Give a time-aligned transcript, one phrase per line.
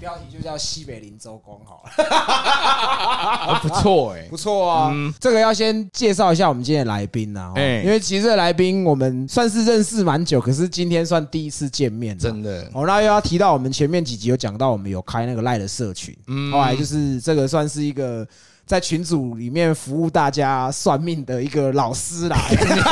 [0.00, 4.92] 标题就叫西北林州公好了，不错哎，不错啊。
[5.20, 7.52] 这个要先介绍一下我们今天的来宾呐，
[7.84, 12.66] 因为其实这个来宾我们算是认识蛮久，可是今天算第一次见面，真的。
[12.72, 16.16] 哦，那又要提到我们前面几集有讲到，我们有开那个赖的社群，
[16.50, 18.26] 后来就是这个算是一个。
[18.66, 22.38] 在群组里面服务大家算命的一个老师啦，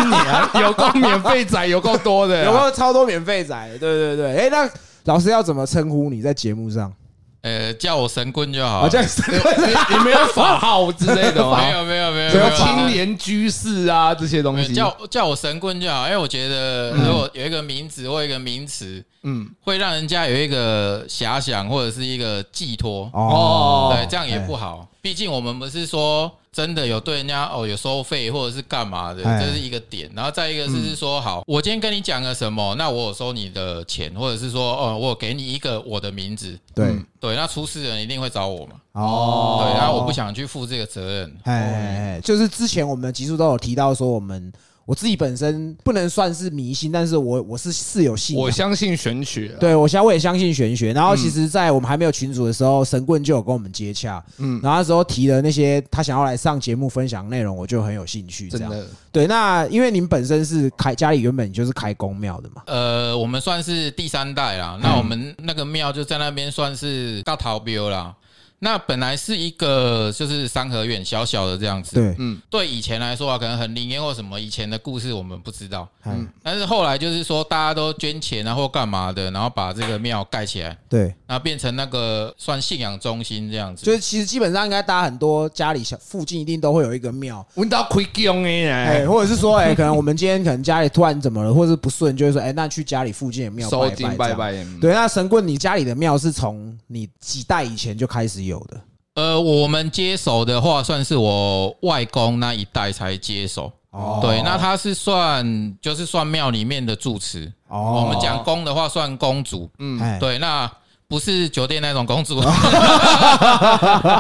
[0.60, 4.36] 有够免费仔，有够多的， 有够超多免费仔，对对对。
[4.36, 4.68] 哎，那
[5.08, 6.92] 老师要怎么称呼你在节目上？
[7.40, 8.86] 呃，叫我神棍就好。
[8.86, 9.54] 叫神棍，
[9.90, 11.56] 你没有法号之类的吗？
[11.64, 16.04] 没有没有没有，什么青年居士啊这些东西，叫叫我神棍就好。
[16.04, 24.86] 因为我觉得如果有一个名字或一个名词，嗯，会让人家有一个遐想或者是一个寄托哦，对，这样也不好。
[25.00, 30.11] 毕竟我们不是说真的有对人家哦有收费或者是干嘛的，这是一个点。
[30.12, 38.73] 然后再一个是说，好，我今天跟你讲了什么，那我有收你的钱，或者是说，哦，我给你一个我的名字，对对，那出事人一定会找我嘛。
[38.95, 41.36] 哦，对，然后我不想去负这个责任。
[41.45, 44.53] 哎，就是之前我们集数都有提到说我们。
[44.89, 49.48] 我自己本身不能算是迷信，但是我我是是有信，我相信玄学。
[49.61, 50.95] 对，我相我也相信玄学。
[50.95, 58.48] 然后其实，在我们还没有群主的时候，神棍就有跟我们接洽，嗯，然后那时候提了那些他想要来上节目分享内容，我就很有兴趣。
[58.48, 59.27] 真的，对。
[59.27, 64.78] 那因为您本身是开家里原本就是开公庙的嘛，呃，我们算是第三代啦。
[64.83, 68.14] 那我们那个庙就在那边算是大逃标啦。
[68.61, 98.81] 那本来是一个就是三合院小小的这样子，对，嗯，对以前来说啊，可能很灵验或什么以前的故事我们不知道，嗯，但是后来就是说大家都捐钱啊或干嘛的，然后把这个庙盖起来，对，然后变成那个算信仰中心这样子，就是其实基本上应该大家很多家里小附近一定都会有一个庙，闻到亏姜哎，或者是说哎，可能我们今天可能家里突然怎么了，或者是不顺，就会说哎，那去家里附近的庙拜拜拜，对，那神棍，你家里的庙是从你几代以前就开始有的。
[99.14, 103.73] 呃，我们接手的话，算是我外公那一代才接手。
[103.91, 107.51] 哦，对，那他是算就是算庙里面的住持。
[107.69, 109.69] 哦，我们讲公的话，算公主。
[109.79, 110.70] 嗯，对，那
[111.09, 112.41] 不是酒店那种公主，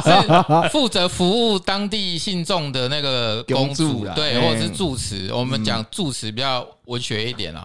[0.02, 5.30] 是负责服务当地信众的那个公主，对，或者是住持。
[5.32, 7.64] 我们讲住持比较文学一点啦。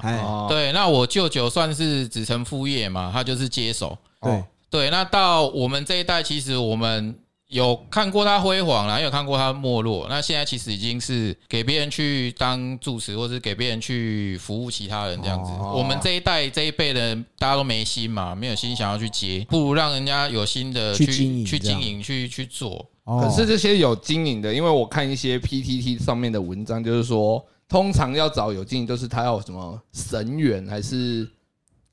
[0.50, 3.98] 对，那我舅舅算是子承父业嘛，他就是接手。
[4.22, 7.16] 对，对，那到我们这一代，其实我们。
[7.50, 10.08] 有看过他辉煌啦，也有看过他没落。
[10.10, 15.52] 那现在其实已经是给别人去当住持，或是给别人去服务其他人这样子。
[15.62, 22.84] 我们这一代这一辈的大家都没心嘛，没有心想要去接，不如让人家有心的去经营、去经营、去去做。
[23.06, 31.30] 可是这些有经营的，因为我看一些 PTT 上面的文章，就是说通常要找有经营，就是他要什么神缘还是。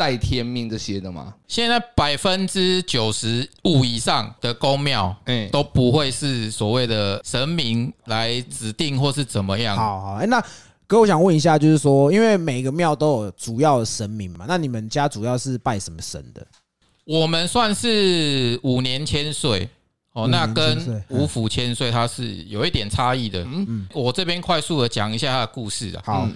[0.00, 1.34] 带天命这些的吗？
[1.46, 9.76] 现在百分之九十五以上的公庙，哎，都不会是所谓的神明来指定或是怎么样。
[9.76, 10.42] 好好，哎，那
[10.86, 16.46] 哥，我想问一下，就是说，因为每个庙都有主要的神明嘛，那你们家主要是拜什么神的？
[17.04, 19.68] 我们算是五年千岁
[20.14, 23.44] 哦，那跟五府千岁它是有一点差异的。
[23.44, 26.02] 嗯嗯，我这边快速的讲一下它的故事啊。
[26.06, 26.28] 好。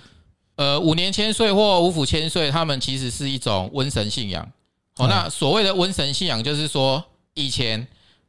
[0.56, 4.48] 呃，五年千岁或五府千岁，他们其实是一种瘟神信仰。
[4.98, 7.02] 哦，那所谓的瘟神信仰，就是说
[7.34, 7.84] 以前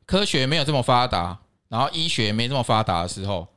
[0.07, 1.37] 科学没有这么发达，
[1.69, 3.47] 然后医学没这么发达的时候，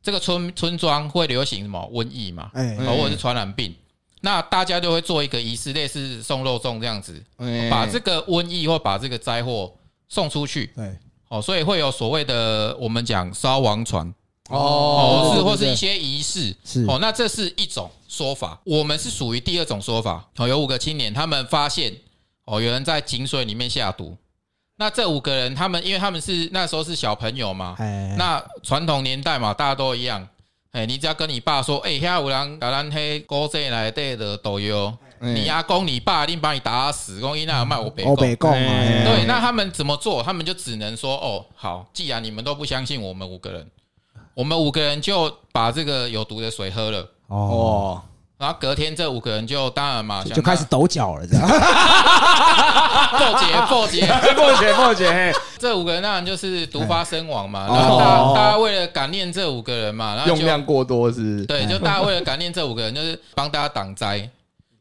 [0.00, 2.76] 这个村村庄会流行什么瘟疫嘛，哎。
[2.76, 3.74] 或者是传染病，
[4.20, 7.20] 那大家就会做一个仪式，类似送肉粽这样子，
[7.68, 9.74] 把这个瘟疫或把这个灾祸
[10.08, 10.66] 送出去。
[10.76, 10.96] 对，
[11.28, 14.14] 哦，所以会有所谓的我们讲烧王船。
[14.50, 18.60] 哦，是或是一些仪式，是哦，那这是一种说法。
[18.64, 20.28] 我们是属于第二种说法。
[20.36, 21.94] 哦，有五个青年，他们发现
[22.44, 24.16] 哦，有人在井水里面下毒。
[24.76, 27.76] 那这五个人，他们因为他们是那时候是小朋友嘛，
[28.18, 30.26] 那传统年代嘛，大家都一样。
[30.72, 37.20] 哎，你只要跟你爸说，哎，下午人打蓝黑高这来对的导游，你阿公你爸一定把你打死。
[37.20, 38.16] 公一那卖我北公，
[38.50, 40.22] 对，那他们怎么做？
[40.22, 43.70] 他们就只能说，哦，好，既然你们都不相信我们五个人。
[44.34, 48.00] 我们五个人就把这个有毒的水喝了哦，
[48.38, 51.48] 然后隔天这五个人就当然嘛，就开始抖脚了，这样。
[53.12, 57.66] 破解破解 破解破解，这五个人当然就是毒发身亡嘛。
[57.68, 61.44] 然后大大家为了感念这五个人嘛，然后用量过多是？
[61.46, 64.28] 对，就大家为了感念这五个人，就是帮大家挡灾，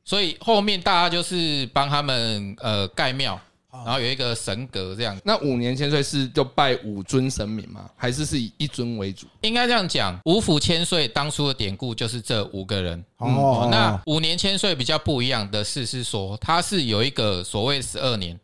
[0.06, 3.40] 所以后面大家就是帮他们呃盖庙。
[3.72, 7.90] 然后有一个神格这样，那五年千岁是就拜五尊神明吗？
[7.96, 9.26] 还是是以一尊为主？
[9.42, 13.04] 应该这样讲，五府千岁当初的典故就是这五个人。
[13.18, 18.38] 哦，那五年千岁比较不一样的是，是说他是有一个所谓十二年，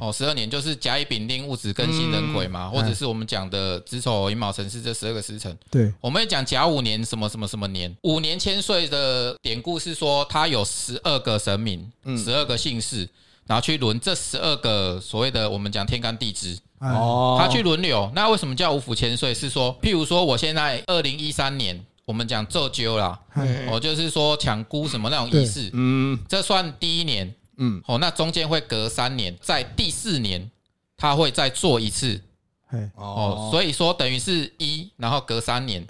[0.00, 5.56] 哦，十二年就是甲乙丙丁戊子庚辛壬癸嘛，或者是我们讲的子丑寅卯辰巳这十二个时辰。
[5.70, 13.08] 对，我们讲甲午年什么什么什么年，五年千岁的典故是说它有十二个神明，十二个姓氏，
[13.46, 16.58] 然后去轮这十二个所谓的我们讲天干地支。
[16.78, 18.10] 哦，他去轮流。
[18.14, 19.32] 那为什么叫五府千岁？
[19.32, 23.18] 是说，譬如说，我现在二零一三年，我们讲做灸啦，
[23.70, 30.50] 哦，就是说抢姑什么那种仪式，嗯，这算第一年，嗯，哦，那中间会隔三年，在第四年
[30.98, 32.20] 他会再做一次，
[32.94, 35.86] 哦，所以说等于是一，然后隔三年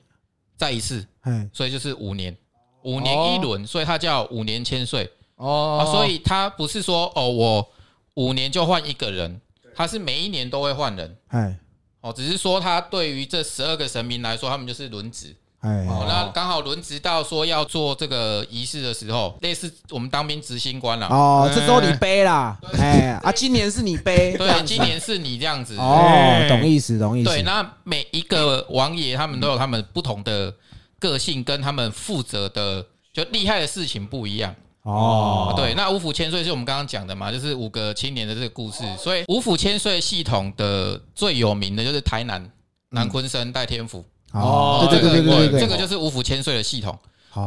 [0.56, 1.04] 再一次，
[1.52, 2.36] 所以就是五年，
[2.84, 7.68] 五年一轮，所以它叫五年千岁，哦，所以他不是说哦，我
[8.14, 9.40] 五年就换一个人。
[9.78, 11.54] 他是每一年都会换人，哎，
[12.00, 30.54] 哦，只是说他对于这十二个神明来说，他们就是轮值，哎，哦，那刚好轮值到说要做这个仪式的时候，类似我们当兵执行官了，哦，这时候你背啦，哎，啊，今年是你背， 对，今年是你这样子，哦，懂意思，懂意思，对，那每一个王爷他们都有他们不同的
[30.98, 34.54] 个性，跟他们负责的就厉害的事情不一样。
[34.86, 38.84] 哦，对，那五府千岁是我们刚刚讲的嘛，就是五个青年的这个故事。
[38.96, 42.48] 所以五府千岁系统的最有名的就是台南
[42.90, 44.04] 南昆生代天府。
[44.30, 46.96] 哦，对对对对对，这个就是五府千岁的系统。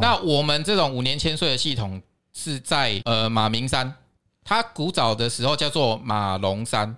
[0.02, 2.02] 那我们这种五年千岁的系统
[2.34, 3.94] 是在呃马鸣山，
[4.44, 6.94] 它古早的时候叫做马龙山，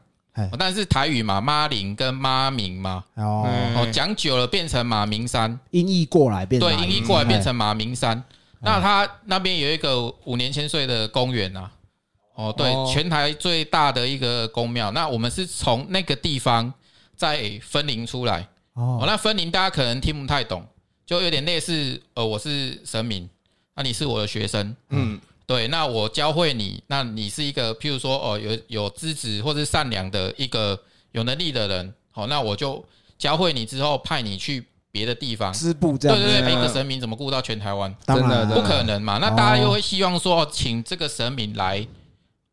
[0.58, 8.24] 但是台语嘛妈林跟妈明嘛，哦，讲久了变成马鸣山，音译过来变对音译过来变成马鸣山。
[8.64, 11.70] 那他那边有一个五年千岁的公园呐，
[12.36, 14.92] 哦，对，全台最大的一个公庙。
[14.92, 16.72] 那我们是从那个地方
[17.16, 20.64] 再分灵出来，哦，那分灵大家可能听不太懂，
[21.06, 23.28] 就有点类似，呃，我是神明，
[23.76, 30.80] 那你是我的学生，嗯，对，那我教会你，那你是一个，譬如说，哦，有有资质或是善良的一个
[31.14, 32.86] 有能力的人，好，那我就
[33.18, 34.68] 教会你之后派你去。
[34.92, 37.96] 别的地方支部这样，对对对，一个神明怎么顾到全台湾？
[38.06, 39.18] 真的不可能嘛？
[39.20, 41.88] 那大家又会希望说，请这个神明来，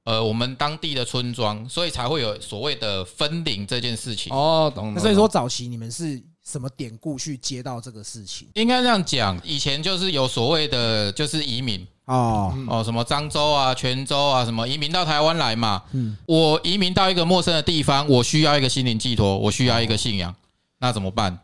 [0.05, 4.33] 呃，我们当地的村庄，所以才会有所谓的分灵这件事情。
[4.33, 4.99] 哦，懂。
[4.99, 8.49] 所以说早期你们是什么典故去接到这个事情？
[8.55, 15.83] 应该这样讲，以前就是有所谓的，就是移民哦哦，什么漳州啊、泉州啊，什么移民到台湾来嘛。
[15.93, 20.35] 嗯，我移民到一个陌生的地方，我需要一个心灵寄托，我需要一个信仰，
[20.79, 21.39] 那怎么办？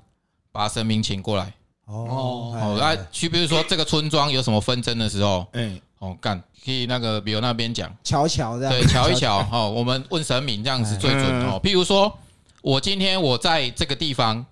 [0.54, 1.52] 把神明请过来。
[1.86, 7.92] 哦，好，那去，比如说这个村庄有什么纷争的时候，哎，哦，干可以那个，比如那边讲。
[8.04, 11.60] 瞧瞧这样，对，瞧一瞧，哦，我们问神明这样子最准哦。
[11.60, 12.16] 譬如说，
[12.62, 14.46] 我今天我在这个地方，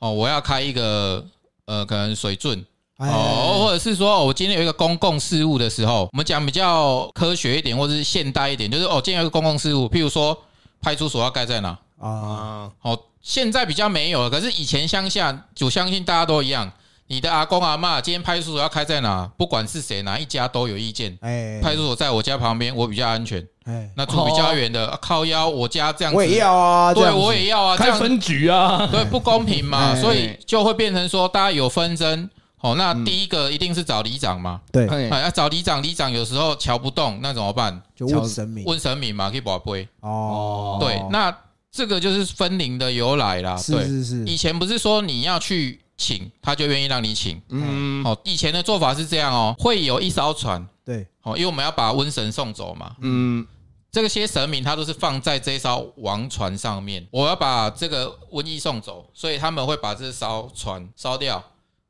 [0.00, 1.24] 哦，我要开一个
[1.64, 2.62] 呃，可能水圳
[2.98, 10.38] 哦，或者是说我今天有一个公共事务的时候，我们讲比较科学一点，或者是现代一点，就是哦，今天有一个公共事务，譬如说
[10.82, 11.76] 派出所要盖在哪？
[11.98, 12.70] 啊？
[12.78, 12.96] 好。
[13.28, 16.72] 现在比较没有了，可是以前乡下，我相信大家都一样。
[17.08, 19.30] 你的阿公阿妈今天派出所要开在哪？
[19.36, 21.14] 不管是谁，哪一家都有意见。
[21.20, 23.46] 哎，派出所在我家旁边，我比较安全。
[23.64, 26.94] 哎，那住比较远的靠腰，我家这样子，我也要啊。
[26.94, 27.76] 对，我也要啊。
[27.76, 32.30] 开分局啊，对，不公平嘛，所以就会变成说，大家有纷争。
[32.60, 34.62] 哦，那第一个一定是找里长嘛。
[34.72, 37.82] 对，哎，要找里长，里长有时候瞧不动，那怎么办？
[37.94, 39.86] 就问神明，问神明嘛，可以保杯。
[40.00, 41.36] 哦，对，那。
[41.70, 44.24] 这个就是分灵的由来啦，是是是。
[44.24, 47.40] 以前不是说你要去请，他就愿意让你请。
[47.48, 52.96] 嗯，哦，以前的做法是这样哦，会有一艘船，对，哦，因为我们要把瘟神送走嘛。
[53.00, 53.46] 嗯，
[53.90, 61.42] 这些神明他都是放在这艘王船上面，我要把这个瘟疫送走，所以他们会把这艘船烧掉，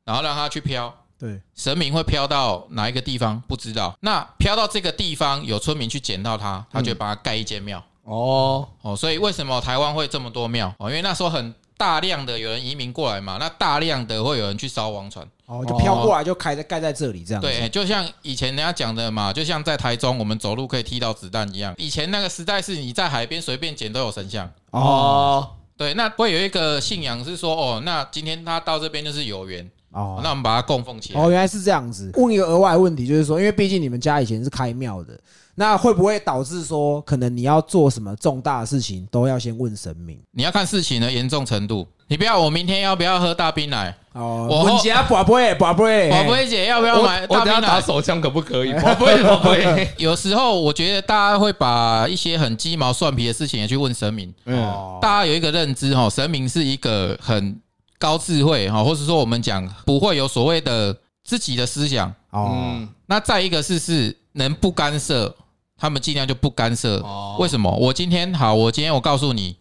[0.03, 0.93] 然后让它去飘。
[1.17, 7.83] 对，神明会飘到哪一个地方不知道，那飘到这个地方有村民去捡到它，他就把它盖一间庙。
[8.09, 10.73] 哦哦，所以为什么台湾会这么多庙？
[10.79, 17.41] 哦，因为那时候很大量的有人移民过来嘛，那大量的会有人去烧王船，哦，就飘过来就开在盖在这里这样。
[17.41, 21.73] 对，就像以前人家讲的嘛，就像在台中我们走路可以踢到子弹一样。
[21.77, 24.51] 以前那个时代是你在海边随便捡都有神像。
[24.71, 25.47] 哦，
[25.77, 29.69] 对，那会有一个信仰是说，哦，那今天他到这边就是有缘。
[29.91, 31.21] 哦，那我们把它供奉起来。
[31.21, 32.11] 哦，原来是这样子。
[32.15, 35.19] 问一个额外问题，就是说，因为毕竟你们家以前是开庙的。
[35.55, 40.17] 那会不会导致说，可能你要做什么重大的事情，都要先问神明？
[40.31, 41.85] 你要看事情的严重程度。
[42.07, 43.93] 你不要，我明天要不要喝大冰奶？
[44.13, 47.61] 哦，我家宝贝，宝贝，宝贝姐要不要买大冰奶？
[47.61, 48.71] 打手枪可不可以？
[48.81, 49.87] 宝贝，宝贝。
[49.97, 54.33] 有时候我觉得大家会把一些很鸡毛蒜皮的事情也去问神明。
[54.45, 57.59] 哦，大家有一个认知哈，神明是一个很
[57.99, 62.11] 高智慧哈，或者说我们讲不会有所谓的自己的思想。
[62.31, 65.35] 哦，那再一个是是能不干涉。
[65.81, 67.01] 他们尽量就不干涉。
[67.37, 67.71] 为什么？
[67.71, 69.55] 我今天好，我今天我告诉你。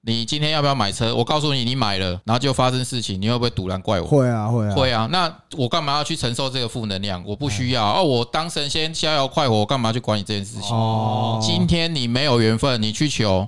[0.00, 1.14] 你今天要不要买车？
[1.14, 4.06] 我告诉你，你买了，然后就发生事情，你会不会堵拦怪我？
[4.06, 5.08] 会啊，会啊，会啊。
[5.12, 7.22] 那我干嘛要去承受这个负能量？
[7.26, 8.02] 我不需要哦。
[8.02, 10.74] 我当神仙逍遥快活，我干嘛去管你这件事情？
[10.74, 13.46] 哦，今天你没有缘分，你去求。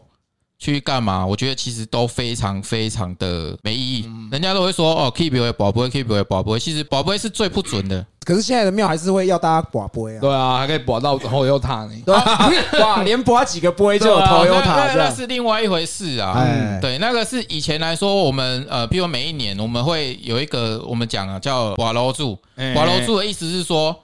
[0.63, 1.27] 去干嘛？
[1.27, 4.11] 我觉得其实都非常非常的没意义。
[4.31, 6.61] 人家都会说哦，keep 为宝不会，keep 为宝不会。
[6.61, 8.05] 其实宝不会是最不准的。
[8.27, 10.21] 可是现在的庙还是会要大家保杯啊。
[10.21, 11.93] 对啊，还可以保到后又塔呢。
[12.79, 16.35] 哇，连保几个杯就有头有塔，那是另外一回事啊。
[16.83, 22.39] 对，那个是以前来说，我们呃，比如每一年我们会有一个我们讲啊，叫保楼柱。
[22.75, 23.97] 保楼柱的意思是说，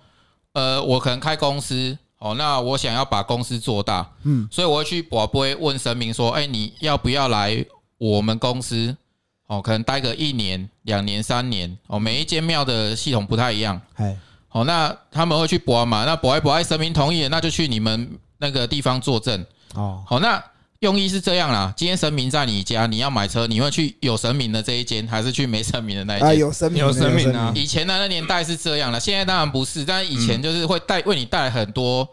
[0.55, 1.99] 呃，我可能开公司。
[2.19, 7.65] 哦，那我想要把公司做大，嗯，所以我会去我不会问神明说，哎，你要不要来
[7.99, 8.97] 我们公司？
[9.47, 11.77] 哦，可能待个一年、两年、三年。
[11.87, 14.17] 哦，每一间庙的系统不太一样，哎，
[14.51, 16.05] 哦，那他们会去博嘛？
[16.05, 19.45] 那博爱博爱神明同意，那就去你们那个地方作证。
[19.75, 20.43] 哦，好，那。
[20.87, 26.29] 用意是这样啦，今天神明在你家，你要买车，你会去有神明的这一间，还是去没神明的那一间？
[26.29, 27.53] 啊，有神明，有神明啊！
[27.57, 32.09] 以前的那年代是这样了，现在当然不是，但是以前就是会带为你带来很多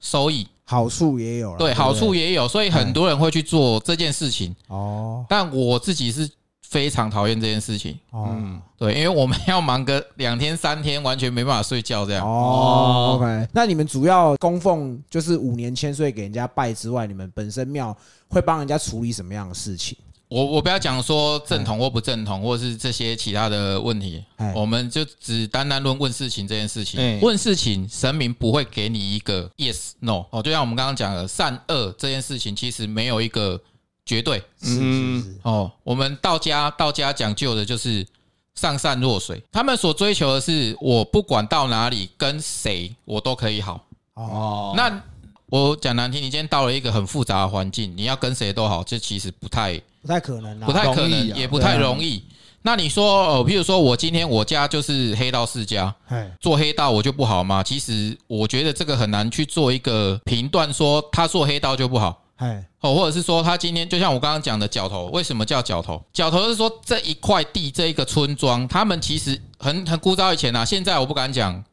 [0.00, 4.52] 收益，好处也有，对，好处也有，所以很多人会去做这件事情。
[4.66, 6.28] 哦，但我自己是。
[6.68, 7.96] 非常讨厌这件事情。
[8.12, 12.26] 嗯，对，因为我们要忙个两天三天，完全没办法睡觉这样。
[12.26, 13.48] 哦，OK。
[13.52, 17.96] 那你们主要供奉就是五年千岁给人家拜之外，你们本身庙
[18.28, 19.96] 会帮人家处理什么样的事情？
[20.28, 27.20] 我我不要讲说正统或不正统，或是这些其他的问题，我们就只单单论问事情这件事情。
[27.20, 30.24] 问事情，神明不会给你一个 yes no。
[30.30, 33.60] 哦，就像我们刚刚讲的善恶这件事情，其实没有一个。
[34.06, 35.38] 绝对，嗯。
[35.42, 38.06] 哦，我们道家道家讲究的就是
[38.54, 43.84] 上善若水，他们所追求的是我不管到哪里跟谁我都可以好。
[44.14, 44.72] 哦。
[44.76, 45.02] 那
[45.46, 52.22] 我讲难听，你今天到了一个很复杂的环境，你要跟谁都好，这其实不太不太可能，不太可能，也不太容易。
[52.62, 55.94] 那你说哦，譬如说我今天我家就是黑道世家，
[56.40, 57.62] 做黑道我就不好吗？
[57.62, 62.24] 其实我觉得这个很难去做一个评断，说他做黑道就不好。
[62.36, 66.02] 哎，哦，或者是说他今天就像我刚刚讲的角头，为什么叫角头？
[66.12, 71.64] 角头是说这一块地这一个村庄，他们其实很很古早以前啊，现在我不敢讲。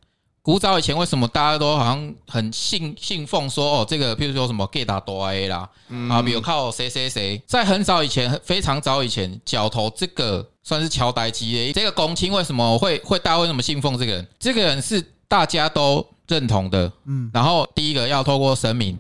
[0.42, 5.70] 古早以前为什么大家都好像很信信奉说哦，这个譬如说什么 get 多 A 啦，
[6.10, 14.28] 啊，比如靠谁谁谁，在很早以前，非常早以前，角头这个算是乔代基的这个公卿，为什么会会大家为什么信奉这个人？
[14.38, 18.98] 这个人是大家都认同的，嗯，然后第一个要透过神明。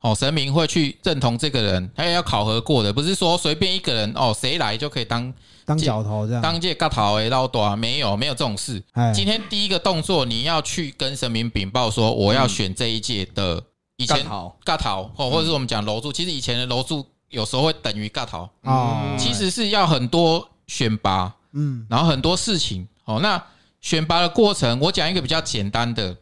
[0.00, 5.32] 哦，神明会去认同这个人，他也要考核过的，不是说随便一个人哦，谁来就可以当
[5.66, 8.82] 当角头这样，当届嘎头诶，老多没有没有这种事。
[9.14, 13.62] 今天第一个动作，你要去跟神明禀报说，我要选这一届的
[13.98, 14.24] 以前
[14.64, 18.48] 嘎头哦，或者是我们讲楼柱，其实以前的楼柱有时候会等于嘎头。
[18.62, 23.20] 哦，其实是要很多选拔，嗯，然后很多事情哦。
[23.20, 23.42] 那
[23.82, 26.16] 选拔的过程，我讲一个比较简单的，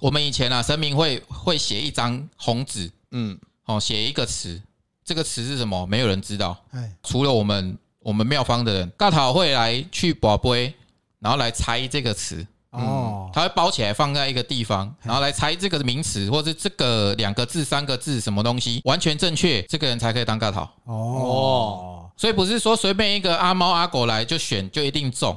[0.00, 2.90] 我们以前啊，神明会会写一张红纸。
[3.12, 4.60] 嗯，哦，写一个词，
[5.04, 5.86] 这个词是什么？
[5.86, 10.74] 没有人知道，哎，除了我们我们庙方的人，大讨会来去宝贝，
[11.18, 20.70] 然后来猜这个词，哦，他会包起来放在一个地方，然后来猜这个名词，或者这个两个字、三个字什么东西完全正确，这个人才可以当尬讨。
[20.84, 25.36] 哦，所以不是说随便一个阿猫阿狗来就选就一定中，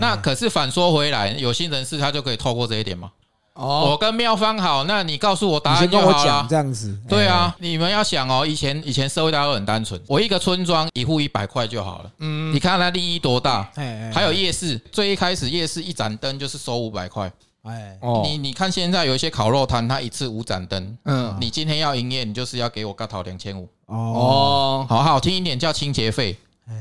[0.00, 3.10] 那可是反说回来，有心人士他就可以透过这一点吗？
[3.54, 6.46] 哦，我跟妙方好，那你告诉我答案就好了。
[6.48, 12.10] 这样子，对啊，你们要想哦，以前以前社会大家都很单纯，我一个村庄一户一百块就好了。
[12.20, 13.70] 嗯，你看它利益多大？
[14.14, 17.30] 还有夜市，最一开始夜市一盏灯就是收五百块。
[17.62, 20.96] 哎，你你看现在有一些烤肉摊，它一次五盏灯。
[21.04, 23.68] 嗯，你今天要营业，你就是要给我个讨两千五。
[23.86, 26.38] 哦，好好听一点叫清洁费，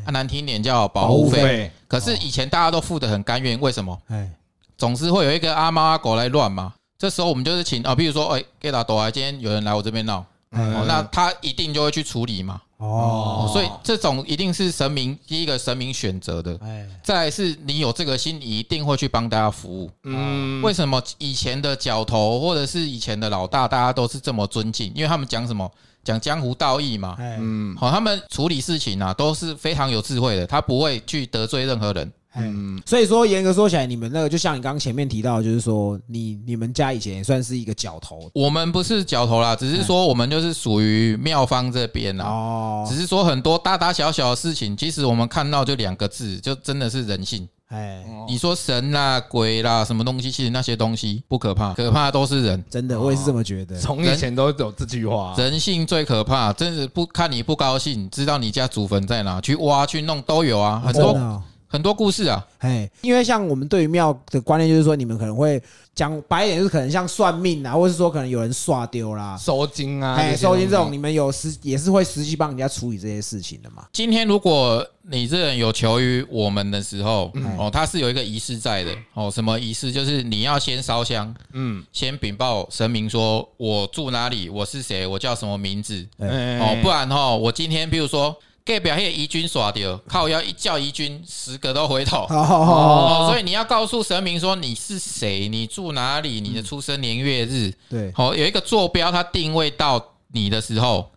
[0.08, 1.70] 难听一点叫保护费。
[1.88, 4.00] 可是以前大家都付的很甘愿，为什么？
[4.08, 4.30] 哎。
[4.80, 12.62] 总是会有一个阿猫阿狗来乱嘛，这时候我们就是请啊，比如说，哎，给他躲啊，今天有人来我这边闹，哦，那他一定就会去处理嘛。
[12.78, 19.92] 哦，所以这种一定是神明第一个神明选择的，哎，再是你有这个心，你一定会去帮大家服务。
[20.04, 24.94] 嗯，为什么以前的角头或者是以前的老大，大家都是这么尊敬？
[24.96, 25.70] 因为他们讲什么？
[26.02, 27.18] 讲江湖道义嘛。
[27.20, 32.10] 嗯，好，他们处理事情啊都是非常有智慧的，他不会去得罪任何人。
[32.36, 42.26] 嗯，所以说严格说起来，你们那个就像你刚刚前面提到，就是说你你们家以前也算是一个角头，我们不是角头啦，只是说我们就是属于庙方这边啦。
[42.26, 47.50] 哦，只是说很多大大小小的事情，其实我们看到就两个字，就真的是人性。
[47.70, 50.32] 哎，你说神啦、鬼啦，什么东西？
[50.32, 52.64] 其实那些东西不可怕，可怕的都是人。
[52.70, 53.76] 真的，我也是这么觉得。
[53.80, 56.52] 从以前都有这句话，人性最可怕。
[56.54, 61.44] 真是不看你不高兴，知道你家祖坟在哪，去挖去弄都有啊，很多。
[61.72, 65.62] 很多故事啊，哎，因为像我们对于庙的观念，就是说你们可能会
[65.94, 73.86] 讲白一点，就是可能像算命啊，或者是说可能有人刷丢啦、收金啊，哎，收金这种，你们有实也是会实际帮人家处理这些事情的嘛。
[73.94, 79.92] 今天如果你这人有求于我们的时候，哦，他是有一个仪式在的，哦，什么仪式？
[79.92, 88.36] 就是你要先烧香，嗯，先禀报神明说，我住哪里，我是谁，我叫什么名字，哦，不然哈，我今天比如说。
[88.70, 92.28] 给表现，疑军耍掉，靠要一叫疑军，十个都回头。
[92.30, 97.74] 哦，所以你要告诉神明说你是谁，你住哪里，你的出生年月日。
[97.90, 101.10] 对，好有一个坐标，它定位到你的时候，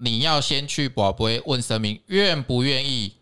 [0.00, 3.12] 你要先去宝贝问神明愿不愿意。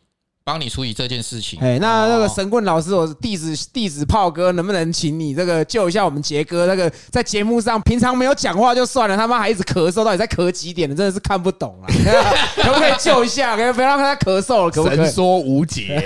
[0.46, 1.58] 帮你处理这件事情。
[1.60, 6.66] 哎，那那个神棍老师，我弟子弟子炮哥，能不能请你这个救一下我们杰哥？
[6.66, 10.94] 那个在节目上平常没有讲话就算了，他妈还一直咳嗽，到底在咳几点的？
[10.94, 11.88] 真的是看不懂啊！
[12.62, 13.56] 可不可以救一下？
[13.56, 14.70] 可以不要让他咳嗽了？
[14.70, 14.96] 可不可以？
[14.98, 16.04] 神说无解，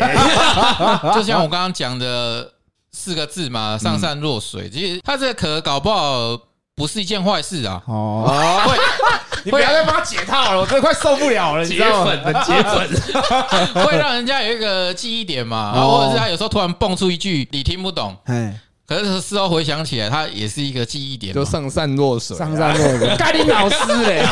[1.12, 2.48] 就像我刚刚讲的
[2.92, 4.70] 四个字嘛，上善若水。
[4.70, 6.38] 其实他这个咳搞不好
[6.78, 7.82] 不是一件坏事啊。
[7.86, 8.30] 哦。
[9.44, 12.12] 你不要再帮他解套了，我真的快受不了了，你知道吗？
[12.44, 13.12] 解粉，解
[13.72, 18.58] 粉， 会让人家有一个记忆点嘛，或者是他有时候突然蹦出一句你听不懂，哎。
[18.88, 23.14] 可是事后回想起来，它也是一个记忆点，就上善若水，上善若水。
[23.20, 23.76] 盖林老师
[24.06, 24.24] 嘞，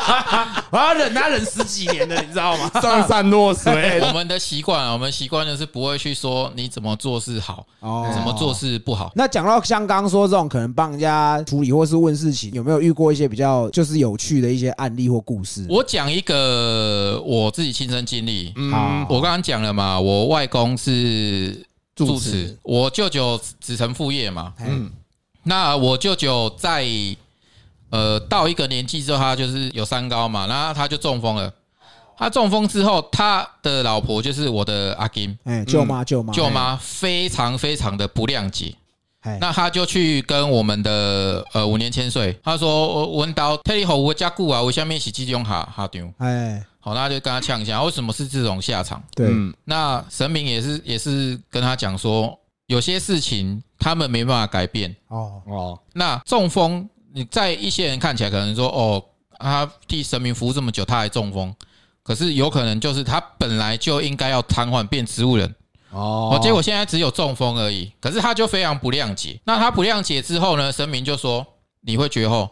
[0.72, 2.70] 我要忍他忍十几年了，你知道吗？
[2.80, 4.00] 上善若水。
[4.00, 9.12] 我们的习惯，我们习惯的是不会去说你怎么做事好，哦，怎么做事不好。
[9.14, 15.66] 那讲到像刚刚说这种可能帮人家处理或是问事情，有没有遇过一些比较就是有趣的一些案例或故事？
[15.68, 18.54] 我讲一个我自己亲身经历。
[18.56, 21.66] 嗯，我刚刚讲了嘛，我外公是。
[22.06, 24.90] 住持，我舅舅子承父业嘛，嗯，
[25.44, 26.86] 那我舅舅在
[27.90, 31.52] 呃到一个年纪之后，他就是有三高嘛，然后他就中风了。
[32.16, 38.74] 他中风之后，他的老婆就是我的阿金，哎，舅妈舅妈舅妈非常非常的不谅解，
[39.40, 46.64] 那他就去跟我们的呃五年千岁，他说我闻到特里好我加固啊，我下面是几种哈哈丢，哎。
[46.82, 49.02] 好，那就跟他呛一下，为什么是这种下场？
[49.14, 49.28] 对，
[49.66, 52.34] 那神明也是也是跟他讲说，
[52.68, 54.96] 有些事情他们没办法改变。
[55.08, 59.04] 哦哦，那中风，你在一些人看起来可能说，哦，
[59.38, 61.54] 他替神明服务这么久，他还中风，
[62.02, 65.54] 可是有可能就是他本来就应该要瘫痪变植物人。
[65.90, 69.40] 哦，结果现在只有中风而已，可是他就非常不谅解。
[69.44, 71.46] 那他不谅解之后呢，神明就说
[71.80, 72.48] 你会绝后。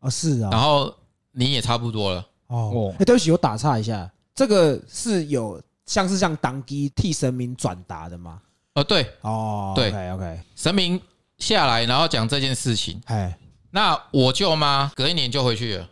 [0.00, 0.94] 啊，是啊，然后
[1.32, 2.24] 你也差不多了。
[2.46, 8.40] 哦，哎，对不起，我打岔一下，这个是有像是像当机替神明转达的吗？
[8.74, 11.00] 哦，对，哦，对，OK，神明
[11.38, 13.36] 下来，然后讲这件事情，哎，
[13.70, 15.88] 那我舅妈隔一年就回去了，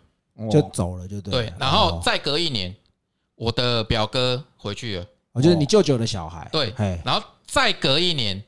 [0.50, 2.72] 就走了，就对，对，然后再隔一年，
[3.34, 5.06] 我的表哥回去了，
[5.36, 6.72] 我就是你舅舅的小孩，对，
[7.04, 8.42] 然后再隔一年，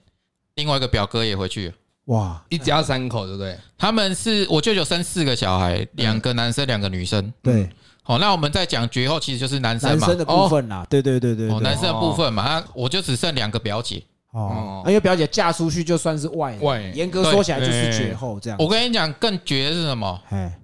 [0.54, 1.74] 另外一个表哥也回去了，
[2.06, 3.54] 哇，一家三口，对不对？
[3.76, 7.68] 他们是我舅舅生四个小孩，两个男生，两个女生，对。
[8.02, 18.58] 好，那我们在讲绝后，其实就是男生嘛，男生的部分啦，对对对对，男生的部分嘛，那我就只剩两个表姐，哦，因为表姐嫁出去就算是外外，严格说起来就是绝后这样。
[18.58, 20.18] 我跟你讲，更绝的是什么？
[20.30, 20.58] 哎，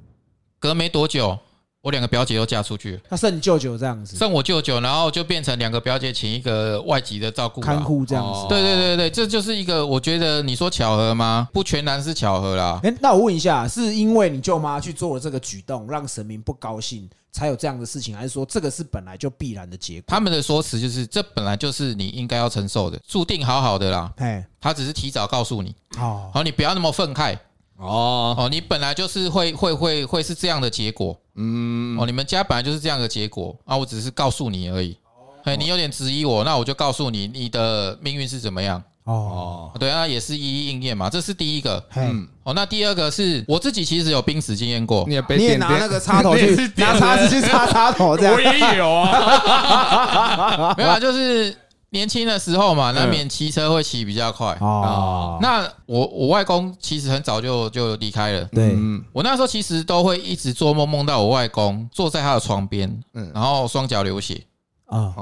[0.59, 1.39] 隔没多久。
[1.85, 8.47] 我两个表姐都嫁出去，那剩舅舅这样子，剩我舅舅，然后就变成两个表姐请一个外籍的照顾看护这样子。
[8.49, 11.47] 对对对对，这就是一个我觉得你说巧合吗？
[11.53, 12.81] 不全然是巧合啦。
[12.83, 20.05] 哎，那我问一下，是因为你舅妈去做了这个举动，让神明不高兴，才有这样的事情，还是说这个是本来就必然的结果？
[20.07, 24.11] 他们的说辞就是，这本来就是你应该要承受的，注定好好的啦。
[24.17, 27.37] 哎，他只是提早告诉你，哦，好，你不要那么愤慨。
[27.85, 34.97] 哦哦，你本来就是会会会会是这样的结果，嗯，哦，你们家本来就是这样的结果啊，我只是告诉你而已。
[35.45, 38.83] 哎，你有点质疑我，那我就告诉你，你的命运是怎么样。
[39.05, 41.85] 哦，对啊，也是一一应验嘛，这是第一个。
[41.97, 51.55] 嗯，哦，那第二个是我自己其实有濒死经验过，你也拿那个插头 去拿叉子去插插头，这样我也有啊， 没有，就是。
[51.95, 55.39] 年轻的时候嘛，难免骑车会骑比较快哦。
[55.41, 58.45] 那我我外公其实很早就就离开了。
[58.47, 58.77] 对，
[59.13, 64.43] 我那时候其实都会一直做梦，梦到我外公坐在他的床边，嗯，然后双脚流血
[64.87, 65.15] 啊。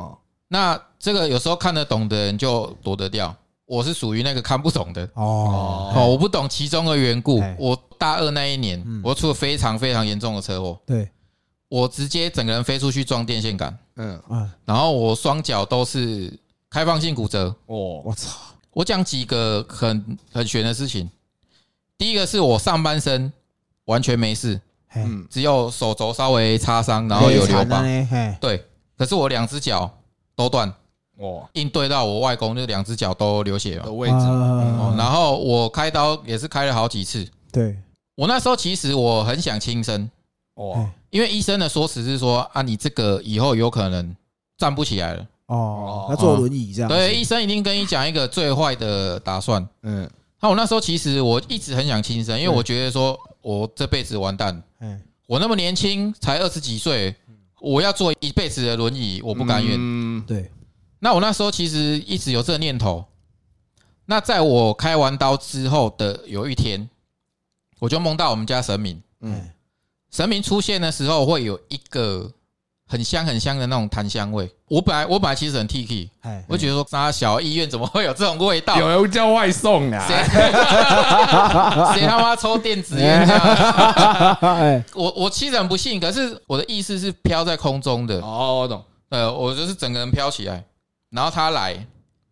[0.49, 3.35] 那这个有时候看得懂的人就躲得掉，
[3.67, 5.93] 我是属于那个看不懂的哦。
[5.95, 7.43] 哦，我不懂其中的缘故。
[7.59, 10.81] 我大二那一年，我出了非常非常严重的车祸。
[10.87, 11.11] 对，
[11.69, 13.79] 我直接整个人飞出去撞电线杆。
[13.97, 14.19] 嗯
[14.65, 16.33] 然后我双脚都是。
[16.73, 17.55] 开放性骨折。
[17.67, 18.31] 哦，我操，
[18.73, 21.09] 我讲几个很很悬的事情。
[21.99, 23.31] 第一个是我上半身
[23.85, 24.59] 完全没事，
[24.95, 27.85] 嗯，只有手肘稍微擦伤，然后有留疤。
[28.41, 28.65] 对，
[28.97, 29.89] 可是我两只脚
[30.35, 30.73] 都断，
[31.19, 33.85] 哇硬对到我外公，就两只脚都流血了。
[33.85, 33.93] 的。
[33.93, 34.15] 位置，
[34.97, 37.29] 然后我开刀也是开了好几次。
[37.53, 37.77] 对，
[38.15, 40.11] 我那时候其实我很想轻生，
[40.55, 44.17] 哇，因为医生的说辞是说啊，你这个以后有可能
[44.57, 45.27] 站不起来了。
[45.53, 46.91] 哦，他坐轮椅这样。
[46.91, 49.67] 子，对，医生一定跟你讲一个最坏的打算。
[49.83, 50.09] 嗯，
[50.41, 57.15] 那我那时候其实我一直很想轻生，因为我觉得说我这辈子完蛋，嗯，我那么年轻，才二十几岁，
[57.61, 59.77] 我要坐一辈子的轮椅，我不甘愿。
[59.79, 60.51] 嗯，对，
[60.99, 63.05] 那我那时候其实一直有这个念头。
[64.07, 66.89] 那在我开完刀之后的有一天，
[67.79, 68.97] 我就梦到我们家神明。
[69.21, 69.35] 嗯。
[69.35, 69.51] 嗯，
[70.11, 72.31] 神明出现的时候，会有一个
[72.93, 74.47] 很香很香的那种檀香味。
[74.69, 78.77] 我本来我本来其实很 T K，哎，我就觉得说，啥小医院怎么会有这种味道？
[78.77, 80.15] 有人叫外送啊，谁？
[81.99, 83.27] 谁他妈抽电子烟
[84.95, 90.63] 我我其实很不信，可是我的意思是飘在空中的，哦，我懂，呃，我就是整个人飘起来，
[91.11, 91.87] 然后他来，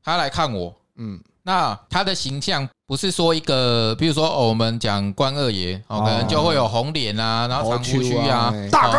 [0.04, 1.18] 他来看我，嗯，
[1.50, 6.04] 那他的形象不是说一个，比如说哦，我们讲关二爷哦，哦。
[6.04, 8.98] 可能就会有红脸啊，然后长胡须啊，大哥，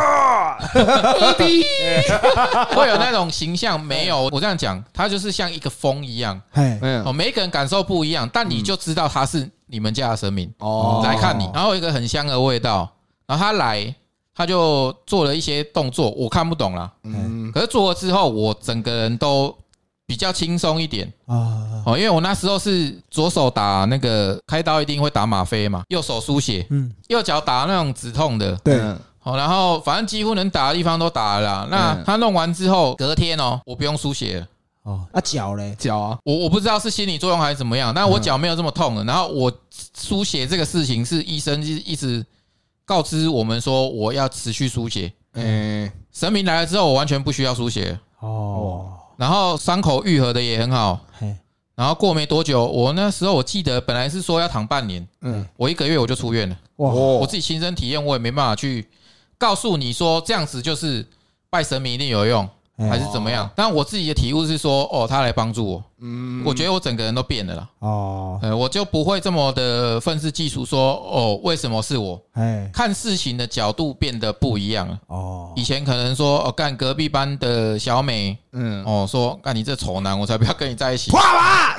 [2.76, 4.24] 会有那种形象没有？
[4.34, 6.42] 我这样讲，他就是像一个风一样。
[6.52, 12.92] 哎，嗯哦，每一个人感受不一样，但你就知道他是你们家的神明哦来看你，然后一个很香的味道，
[13.28, 13.96] 然后他来，
[14.36, 19.56] 他就做了一些动作，我看不懂啦，嗯，可是做了之后，我整个人都
[20.12, 21.08] 比较轻松一点。
[21.26, 29.00] 啊，哦，因为我那时候是左手打那个开刀一定会打吗啡嘛，右手输血，嗯，右脚打那种止痛的，对，嗯。
[29.24, 31.68] 哦，然后反正几乎能打的地方都打了啦。
[31.72, 32.04] 那嗯。
[32.06, 34.48] 他弄完之后，隔天哦，我不用输血了。
[34.84, 39.04] 哦，啊脚嘞，脚啊，我我不知道是心理作用还是怎么样，但我脚没有这么痛了。
[39.06, 39.50] 然后我
[39.98, 42.26] 输血这个事情是医生一一直
[42.84, 45.14] 告知我们说我要持续输血。
[45.36, 48.90] 嗯，神明来了之后，我完全不需要输血，哦，
[49.22, 51.00] 然后伤口愈合的也很好。
[51.20, 51.36] 嘿，
[51.76, 56.58] 然后过没多久，我那时候我记得本来是说要躺半年，嗯，我一个月我就出院了。
[56.78, 58.90] 哇，我自己亲身体验，我也没办法去
[59.38, 61.06] 告诉你说这样子就是
[61.52, 62.50] 拜神明一定有用，哎
[62.90, 63.50] 还是怎么样。
[63.56, 67.68] 但我自己的体悟是说，哦，他来帮助我，嗯，我觉得我整个人都变了啦。
[67.80, 72.22] 哦，呃，我就不会这么的愤世嫉俗，说哦，为什么是我？
[72.34, 74.98] 哎，看事情的角度变得不一样了。
[75.08, 81.12] 哦，以前可能说哦，干隔壁班的小美嗯，哦，说干你这丑男，我才不要跟你在一起。
[81.18, 81.76] 啊，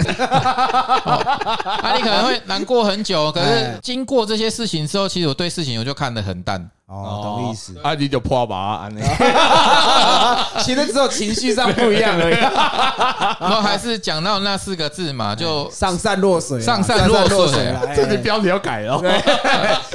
[1.97, 6.71] 你可能会难过很久，可是哎经过这些事情之后，其实我对事情我就看得很淡。
[6.93, 9.01] 哦，懂意思，啊，你就破吧，安尼，
[10.63, 12.35] 其实只有情绪上不一样而已，
[13.41, 19.01] 然后还是讲到那四个字嘛，就上善若水啊，上善若水 这你标题要改了，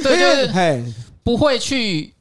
[0.02, 0.84] 对，就是嘿，
[1.24, 2.14] 不会去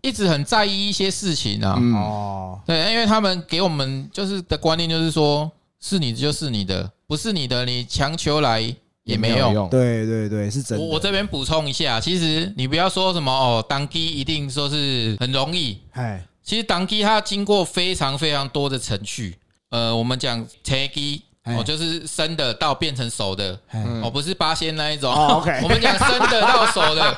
[0.00, 1.74] 一直很在意一些事情啊。
[1.76, 5.50] 嗯，哦，对，因为他们给我们就是的观念就是说，
[5.80, 8.62] 是你的就是你的，不是你的，你强求来
[9.04, 9.54] 也没用。
[9.54, 19.36] 用，对对对，是真的，我我这边补充一下，其实你不要说什么哦，当机一定说是很容易，哎，其实当机它经过非常非常多的程序。
[19.70, 23.58] 呃，我们讲切机哎哦，就是生的到变成熟的。
[23.70, 25.12] 哎，哦，不是八仙那一种。
[25.62, 27.16] 我们讲生的到熟的。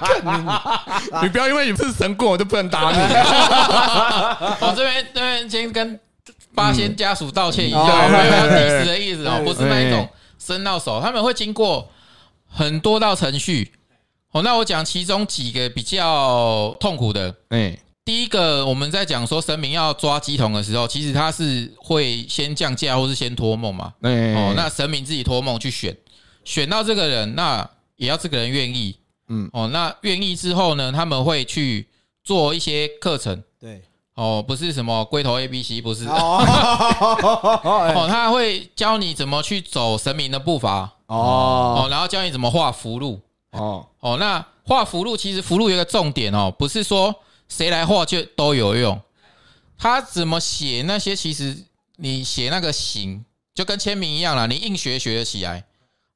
[1.22, 2.98] 你不要因为你是神棍，我就不能打你，
[4.60, 6.00] 我 这边这边先跟
[6.54, 10.08] 八仙家属道歉一下，没有要哦 diss 的意思哦，哎不是那一种
[10.46, 11.90] 生到手，他们会经过
[12.46, 13.72] 很多道程序。
[14.30, 17.34] 哦，那我讲其中几个比较痛苦的。
[17.48, 23.94] 哎，第一个，我们在讲说神明要抓鸡童的时候，其实他是会先降价或是先托梦嘛。
[24.02, 25.96] 哎，哦，那神明自己托梦去选，
[26.44, 28.96] 选到这个人，那也要这个人愿意。
[29.28, 31.88] 嗯，哦，那愿意之后呢，他们会去
[32.22, 33.42] 做一些课程。
[33.58, 33.82] 对，
[34.16, 36.06] 哦，不是什么龟头 A B C，不是。
[36.08, 36.40] 哦，
[37.62, 43.20] 哦， 他会教你怎么去走神明的步伐，哦，哦，然后教你怎么画符箓。
[43.52, 47.14] 哦，哦，那画符箓其实符箓有一个重点哦，不是说
[47.48, 48.98] 谁来画就都有用，
[49.78, 51.64] 他怎么写那些，其实
[51.96, 53.22] 你写那个形
[53.54, 55.64] 就跟签名一样啦，你硬学学得起来。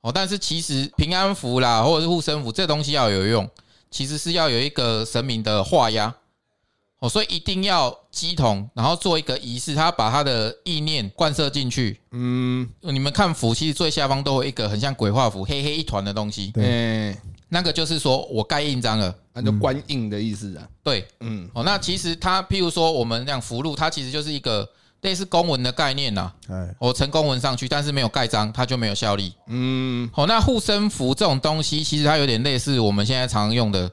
[0.01, 3.47] 哦，但是其实平安符啦，或者是护身符这东西要有用，
[3.91, 6.15] 其实是要有一个神明的画押。
[7.01, 11.99] 哦，所以一定要鸡同，然后做一个仪式，他把他的意念灌射进去。
[12.13, 17.17] 嗯，你们看符，其实最下方都有一个很像鬼画符，黑黑一团的东西，对，
[17.49, 19.15] 那个就是说我盖印章了。
[19.33, 24.69] 那就官印的意思啊，对，嗯，哦，那其实它，譬如说我们讲符箓，它其实就是一个
[25.03, 26.31] 类似公文的概念呐。
[26.49, 29.33] 哎，我呈公文上去，但是没有盖章，它就没有效力。
[29.47, 33.89] 嗯，好，那护身符这种东西，其实它有点类似我们现在常用的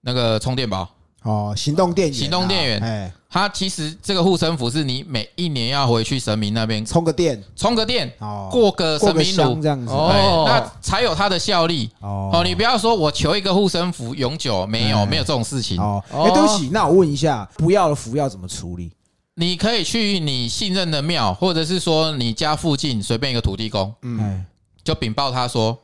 [0.00, 0.88] 那个充电宝。
[1.22, 9.60] 哦，行动电源，行动电源，哎，它其实这个护身符是你每一年要回去神明那边充个电，充个电，哦，过个神明炉。
[9.60, 11.90] 这样子，哦，那才有它的效力。
[12.00, 15.78] 哦，你不要说我求一个护身符永久，没有，没有这种事情。
[15.78, 18.90] 哦，哎，对不起，那我问一下，不要的符要怎么处理？
[19.34, 24.42] 你可以去你信任的庙，或者是说你家附近随便一个土地公，嗯，
[24.82, 25.78] 就禀报他说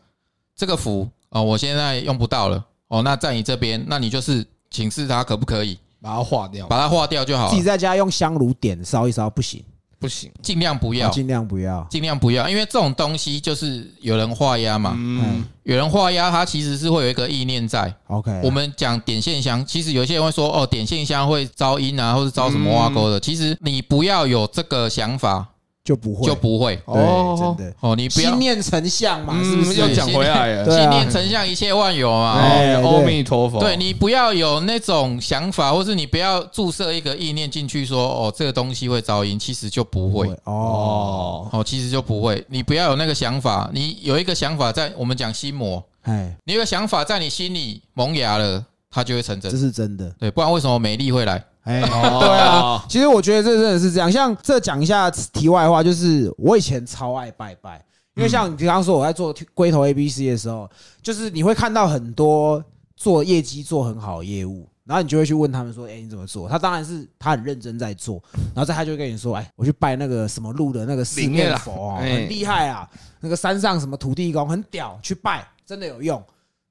[0.56, 2.64] 这个符哦，我现在用不到了。
[2.88, 4.42] 哦，那在你这边，那你就是。
[4.76, 7.48] 请示他可不可以把它化掉，把它化掉就好。
[7.48, 9.64] 自己在家用香炉点烧一烧不行，
[9.98, 14.92] 不行，尽量不要，尽量不要，尽量不要，因为这种东西就是有人画押嘛。
[14.94, 17.92] 嗯，有人画押，它其实是会有一个意念在。
[18.08, 23.18] OK，我们讲点线香，其实有些人会说哦，点线香会招阴啊，或者招什么挖沟的。
[23.18, 25.48] 其实你不要有这个想法。
[25.86, 27.72] 就不会，就不会，哦，真的。
[27.78, 29.80] 哦，你不要心念成像嘛，是不是？
[29.80, 33.60] 又讲回来了，心念成像，一切万有嘛，哎，阿弥陀佛。
[33.60, 40.26] 对你不要有那种想法，或是你不要注射一个意念进去，说哦，这个东西会噪音，其实就不会。
[40.42, 42.44] 哦，哦，其实就不会。
[42.48, 50.12] 你不要有那个想法，你有一个想法在，我们讲心魔，哎，你有个想法在你心里萌芽了，它就会成真，这是真的。
[50.18, 51.44] 对，不然为什么美丽会来？
[51.66, 54.10] 哎，对啊，其实我觉得这真的是这样。
[54.10, 60.70] 像这讲一下题外话，就是我以前超爱拜拜，因为像你刚刚说我在做龟头 A B C 的时候，
[61.02, 62.62] 就是你会看到很多
[62.94, 68.22] 做业绩做很好的业务，然后你就会去问他们说：“哎，你怎么做？”他当然是他很认真在做，
[68.54, 76.22] 然后再他就跟你说：“哎，我去拜那个什么路的那个四面佛，很厉害啊，那个山上什么土地公很屌，去拜真的有用。”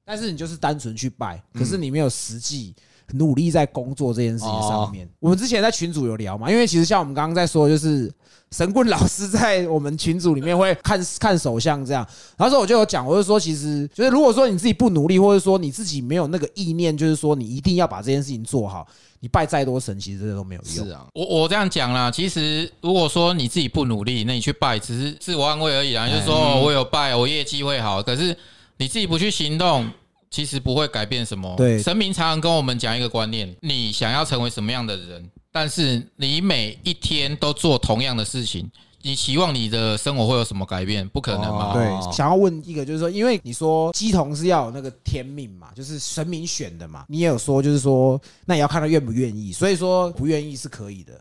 [0.07, 2.73] 但是你就是单纯去拜，可是你没有实际。
[3.13, 8.11] 努力在工作这件事情上面，我们之前在群组有聊嘛，因为其实像我们刚刚在说，就是
[8.51, 18.87] 神棍老师在我们群组里面会看 看手相这样，然后说我就有讲，我就说其实就是如果说你自己不努力，或者说你自己没有那个意念，就是说你一定要把这件事情做好，
[19.19, 20.85] 你拜再多神，其实这个都没有用。
[20.87, 28.35] 是啊，我我这样讲啦，其实如果说你自己不努力，那你去拜只是自我安慰而已啦，就是说我有拜，我业绩会好，可是
[28.77, 29.87] 你自己不去行动。
[30.35, 31.55] 其实不会改变什么。
[31.55, 38.69] 对，神明常常跟我们讲一个观念：你想要成为什么样的人，但是你每一天都做同样的事情，
[39.01, 41.07] 你期望你的生活会有什么改变？
[41.07, 41.73] 不可能嘛。
[41.73, 47.05] 对，想要问一个，就是说，因为你说鸡同是要有那个天命嘛，就是神明选的嘛。
[47.07, 49.53] 你也有说，就是说，那也要看他愿不愿意。
[49.53, 51.13] 所以说，不愿意是可以的，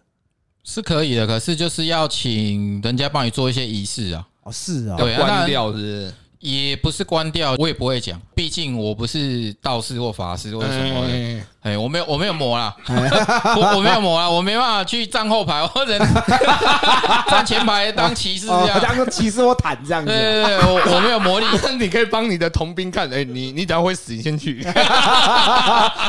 [0.65, 1.25] 是可以的。
[1.25, 4.27] 可是就是要请人家帮你做一些仪式啊。
[4.43, 6.13] 哦，是啊，对，关掉是。
[6.45, 11.41] 也不是关掉，我也不会讲，毕竟我不是道士或法师或什么的。
[11.63, 15.99] 哎，我没有，我没有磨啦，我 我没有磨啦，我没办法去站后排或者
[17.31, 20.11] 站前排当骑士这样， 当个骑士或坦这样子。
[20.13, 21.47] 对对对，我我没有魔力，
[21.81, 23.11] 你可以帮你的同兵看。
[23.11, 24.63] 哎，你你等下会死，你先去，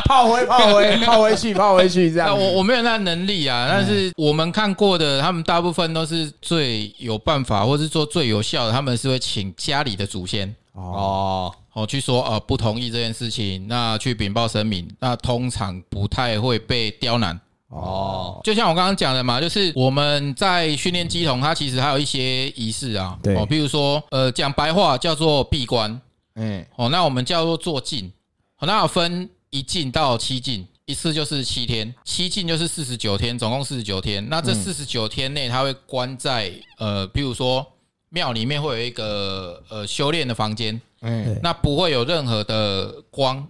[0.04, 2.38] 炮灰炮灰炮回去炮回去这样。
[2.38, 11.54] 我我没有那能力啊，但是我们看过的，他们大部分都是最有办法，或是说最有效的，他们是会请家里的祖先哦。
[11.72, 17.38] 哦，去说呃不同意这件事情，那去禀报神明，那通常不太会被刁难。
[17.68, 18.40] 哦。
[18.42, 26.00] 就像我刚刚讲的嘛，就是我们在训练鸡童，它其实还有一些仪式啊，对，哦，比如说呃讲白话叫做闭关，
[26.34, 28.10] 嗯，哦，那我们叫做做禁，
[28.58, 34.26] 哦，那分一禁到七禁，一次就是七天，七禁就是四十九天，总共四十九天。
[34.30, 37.66] 那这四十九天内，它会关在呃，比如说
[38.16, 40.80] 庙里面会有一个呃修炼的房间。
[41.02, 43.46] 嗯，那不会有任何的光。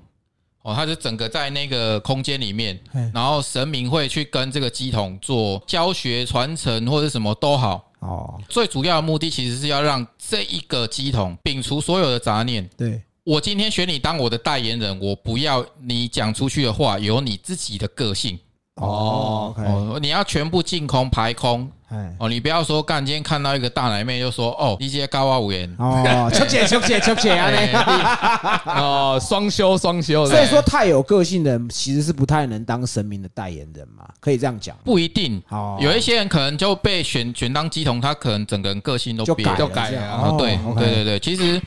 [0.62, 2.76] 哦，它是整个在那个空间里面，
[3.14, 7.92] 然后神明会去跟这个机筒做教学传承或者什么都好。
[8.00, 8.40] 哦。
[8.48, 12.68] 最主要的目的其实是要让这一个机筒摒除所有的杂念。
[12.76, 13.00] 对。
[13.22, 18.38] 我今天选你当我的代言人，我不要你讲出去的话有你自己的个性
[18.76, 21.70] 哦哦，你要全部净空排空。
[22.18, 25.72] 哦，你不要说干，今天看到一个大奶妹就说哦，一阶高啊五元。
[25.78, 34.76] 哦，求姐求姐求姐啊哦，双修双修，所以说太有个性的人其实是不太能当神明的代言人嘛，可以这样讲？
[34.84, 35.40] 不一定。
[35.48, 41.62] 哦，有一些人可能就被选选当鸡童，他可能整个人个性都变就改了，对对对对，其实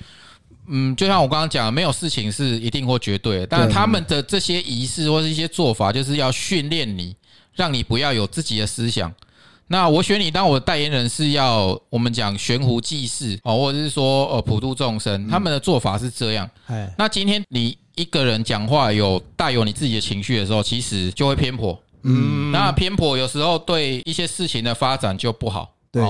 [0.69, 7.15] 嗯，就像我刚刚讲，没有事情是一定或绝对，但他们的这些仪式或是一些做法，就是要训练你，
[7.53, 9.13] 让你不要有自己的思想。
[9.71, 16.49] 那我选你当我的代言人，是要我们讲悬壶济世哦，或者是说呃普度众生，他们的做法是这样。
[16.97, 21.79] 那今天你一个人讲话有带有你自己的情绪的时候，其实就会偏颇。
[22.03, 25.71] 嗯，那偏颇有时候对一些事情的发展就不好。
[25.91, 26.03] 对，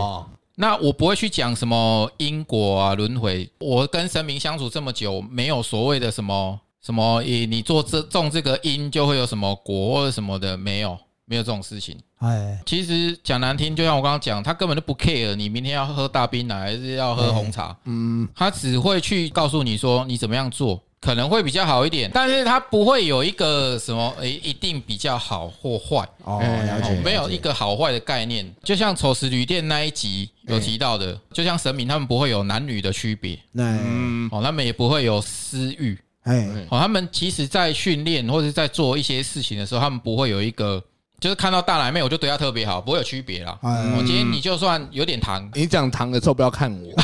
[0.61, 3.49] 那我不会去讲什么因果啊、轮回。
[3.59, 10.97] 我跟神明相处这么久，没有所谓的什么什么，你你做这种这个因就会有什么果或者什么的，没有。
[11.25, 26.07] 没有这种事情，哎，其实讲难听，就像我刚刚讲，他根本就不 care 你明天要喝大冰奶还是要喝红茶，嗯，他只会去告诉你说你怎么样做可能会比较好一点，但是他不会有一个什么诶一定比较好或坏。
[26.23, 40.83] 哦，了解，没有一个好坏的概念，就像丑时旅店那一集有提到的，就像神明他们不会有男女的区别，嗯，哦，他们也不会有私欲，哎，哦，他们其实在训练或者在做一些事情的时候，他们不会有一个。
[41.19, 43.59] 就是看到大奶妹，我就对她特别好，不会有区别啦。
[43.61, 46.93] 我今天你就算有点糖，你讲糖的时候不要看我。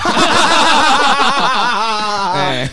[2.35, 2.69] 哎，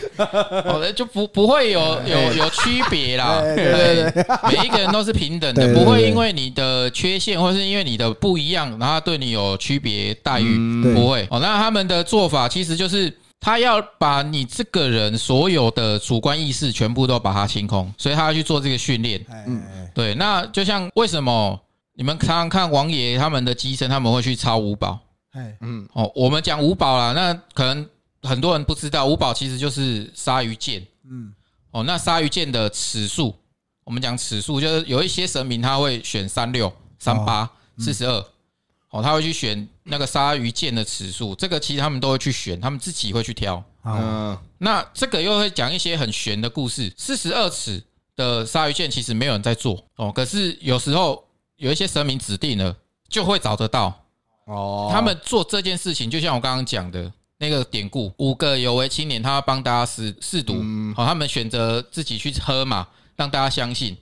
[0.65, 3.41] 好 的，就不不会有有有区别啦。
[3.41, 4.05] 对，
[4.51, 10.59] 每一个人都是平等的，不会因为你的缺陷或是因为你的不一样，然后对你有区别待遇，
[10.95, 11.27] 不会。
[11.31, 13.13] 哦，那他们的做法其实就是。
[13.45, 19.21] 他要把你这个人所有的主观意识全部都把它清空，所以他要去做这个训练。
[19.49, 19.61] 嗯，
[19.93, 20.15] 对。
[20.15, 21.59] 那就像为什么
[21.95, 24.97] 你们常常看王爷他们的机身，他们会去抄五宝？
[25.33, 27.85] 哎，嗯，哦，我们讲五宝啦，那可能
[28.23, 30.87] 很多人不知道，五宝其实就是鲨鱼剑。
[31.05, 31.33] 嗯，
[31.71, 33.35] 哦，那鲨鱼剑的尺数，
[33.85, 38.25] 我们讲尺数，就是有一些神明他会选三六、三八、四十二。
[38.91, 43.65] 哦，他会去选那个鲨鱼剑的尺数，这个其实他们都会去选，他们自己会去挑。
[43.85, 46.93] 嗯，那这个又会讲一些很玄的故事。
[46.99, 47.83] 四十二尺
[48.15, 52.77] 的鲨鱼剑其实没有人在做哦，可是有时候有一些神明指定了，
[53.09, 54.05] 就会找得到。
[54.45, 57.11] 哦，他们做这件事情，就像我刚刚讲的
[57.43, 60.55] 那个典故，五个有为青年，他要帮大家试试毒。
[60.97, 63.95] 好，他们选择自己去喝嘛，让大家相信。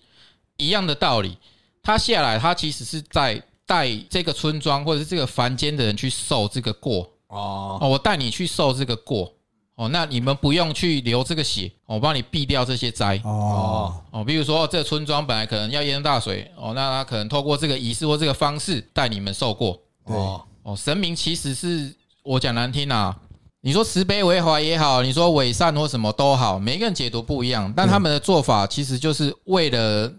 [0.59, 1.37] 一样的道理。
[1.83, 3.42] 他下来，他其实是在。
[3.70, 7.09] 带这个村庄或者是这个凡间的人去受这个过。
[7.29, 9.33] 哦，我带你去受这个过。
[9.76, 13.20] 哦，那你们不用去流这个血，我帮你避掉这些灾。
[13.22, 13.94] 哦。
[14.11, 16.50] 哦，比如说这个村庄本来可能要淹大水。
[16.57, 19.81] 哦，那他可能透过这个仪式或这个方式带你们受过。
[20.07, 23.16] 哦哦，神明其实是我讲难听啊，
[23.60, 30.12] 你说慈悲为怀也好，你说伪善或什么都好，每个人解读不一样，但他们的做法其实就是为了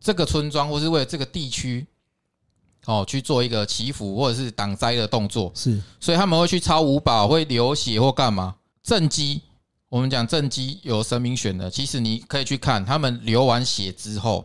[0.00, 1.86] 这个村庄或是为了这个地区。
[2.86, 8.56] 哦，去做一个祈福或者是挡灾的动作，是，所以他们会去抄五宝，会流血或干嘛？
[8.82, 9.40] 正机，
[9.88, 14.44] 我们讲正机有神明选的，其实你可以去看，他们流完血之后，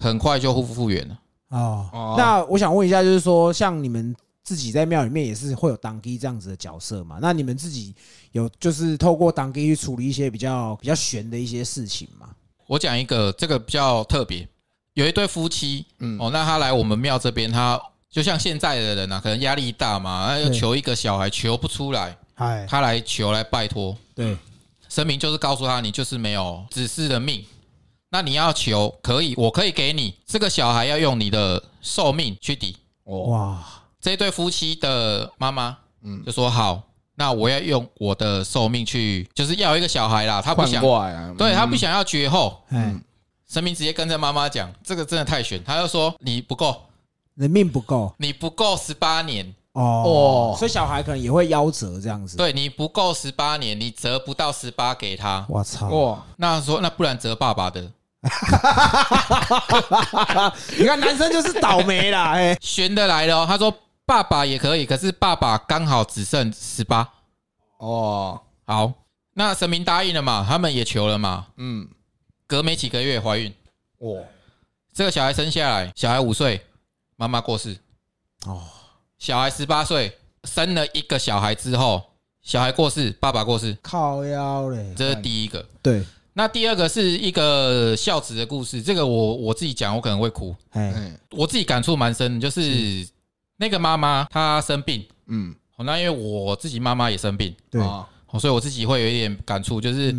[0.00, 1.18] 很快就复复原了。
[1.48, 4.14] 哦，那我想问一下，就是说，像你们
[4.50, 7.20] 自己在庙里面也是会有当机这样子的角色嘛？
[7.22, 7.94] 那你们自己
[8.32, 12.28] 有就是透过当机去处理一些比较比较悬的一些事情吗？
[12.66, 14.48] 我讲一个，这个比较特别。
[14.94, 24.36] 有一对夫妻，嗯，哦，那他来我们庙这边，他就像现在的人啊，可能压力大嘛，要求一个小孩求不出来，哎，他来求来拜托，对，
[24.88, 27.44] 神明就是告诉他，你就是没有子嗣的命，
[28.10, 32.76] 那你要求可以，我可以给你这个小孩，要用你的寿命去抵。
[33.04, 36.82] 哇，这对夫妻的妈妈，嗯，就说好，
[37.16, 40.82] 那我要用我的寿命去，就是要一个小孩啦，他不想，
[41.36, 43.00] 对他不想要绝后，嗯。
[43.52, 46.82] 神明直接跟着妈妈讲，这个真的太悬，他就说你不够，
[47.34, 52.36] 你命不够，你不够十八年哦，所以小孩可能也会夭折这样子。
[52.36, 55.44] 对你不够十八年，你折不到十八给他。
[55.48, 55.88] 我操！
[55.88, 57.80] 哇，那说那不然折爸爸的。
[60.78, 63.44] 你看男生就是倒霉啦，哎，悬的来了。
[63.44, 63.76] 他说
[64.10, 67.08] 爸爸也可以，可是爸爸刚好只剩十八。
[67.78, 68.92] 哦，好，
[69.34, 71.88] 那神明答应了嘛，他们也求了嘛，嗯。
[72.48, 73.54] 隔没几个月怀孕，
[73.98, 74.20] 哇！
[74.92, 76.60] 这个小孩生下来，小孩五岁，
[77.14, 77.78] 妈妈过世，
[78.46, 78.60] 哦。
[79.20, 82.02] 小孩十八岁，生了一个小孩之后，
[82.42, 84.92] 小孩过世，爸爸过世，靠腰嘞。
[84.96, 85.64] 这是第一个。
[85.80, 90.52] 对，那第二个是一个孝子的故事，这个我我自己讲，我可能会哭。
[90.70, 93.08] 哎，我自己感触蛮深，就是
[93.60, 97.80] 那个妈妈她生病，嗯，那因为我自己妈妈也生病，对，
[98.40, 100.12] 所以我自己会有一点感触，就是。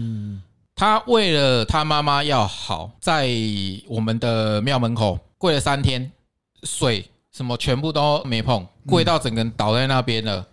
[0.73, 3.29] 他为了他妈妈要好，在
[3.87, 6.11] 我们的庙门口跪了三天，
[6.63, 10.43] 水什么全部都没碰，跪到整个人倒在那边了。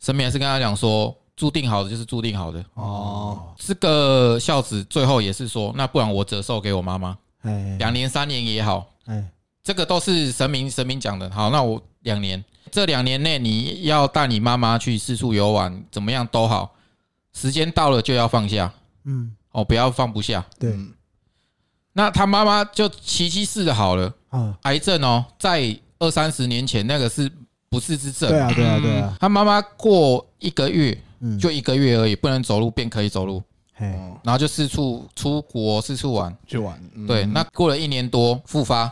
[0.00, 2.64] 神明还是跟他讲说，注定好的就是注定好的。
[2.74, 7.16] 哦，这个孝子最后也是说，那不然我折寿给我妈妈，
[7.78, 8.84] 两年三年也好。
[9.04, 9.24] 哎，
[9.68, 11.28] 这个都是神明神明讲的。
[11.30, 12.42] 好，那我两年，
[12.72, 16.74] 这两年内你要带你妈妈去四处游玩，怎么样都好，
[17.34, 18.72] 时间到了就要放下。
[19.04, 19.30] 嗯。
[19.52, 20.42] 哦，不要放不下。
[20.58, 20.74] 对，
[21.92, 24.10] 那他妈妈就七七四的好了。
[24.30, 27.30] 啊，癌症哦，在二三十年前那个是
[27.68, 28.30] 不治之症。
[28.30, 29.14] 对啊，对啊，对啊。
[29.20, 30.98] 他妈妈过一个月，
[31.38, 33.42] 就一个月而已，不能走路便可以走路。
[34.22, 36.80] 然后就四处出国，四处玩，去玩。
[37.06, 38.90] 对，那过了一年多复发，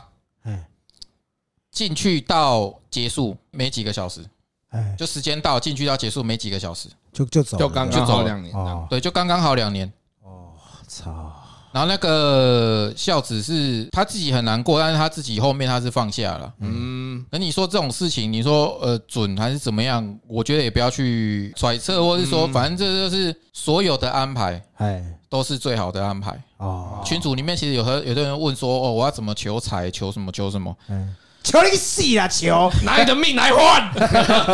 [1.76, 4.24] 进去到结束没几个小时，
[4.70, 8.54] 哎，就时间到进去到结束没几个小时，就就走，就刚刚好两年。
[8.88, 9.92] 对，就刚刚好两年。
[10.22, 10.52] 哦，
[10.88, 11.30] 操！
[11.72, 16.50] 然后那个孝子是他自己很难过，但是他自己后面他是放下了。
[16.60, 20.18] 嗯，那你说这种事情，你说呃准还是怎么样？
[20.26, 26.42] 我觉得也不要去揣测，或是说，反正这就是所有的安排，哎，都是最好的安排。
[26.56, 29.90] 哦，群组里面其实有和有的人问说，哦，我要怎么求财？
[29.90, 30.32] 求什么？
[30.32, 30.74] 求什么？
[30.88, 31.14] 嗯。
[31.46, 32.26] 求你个死啊！
[32.26, 33.88] 求拿你的命来换。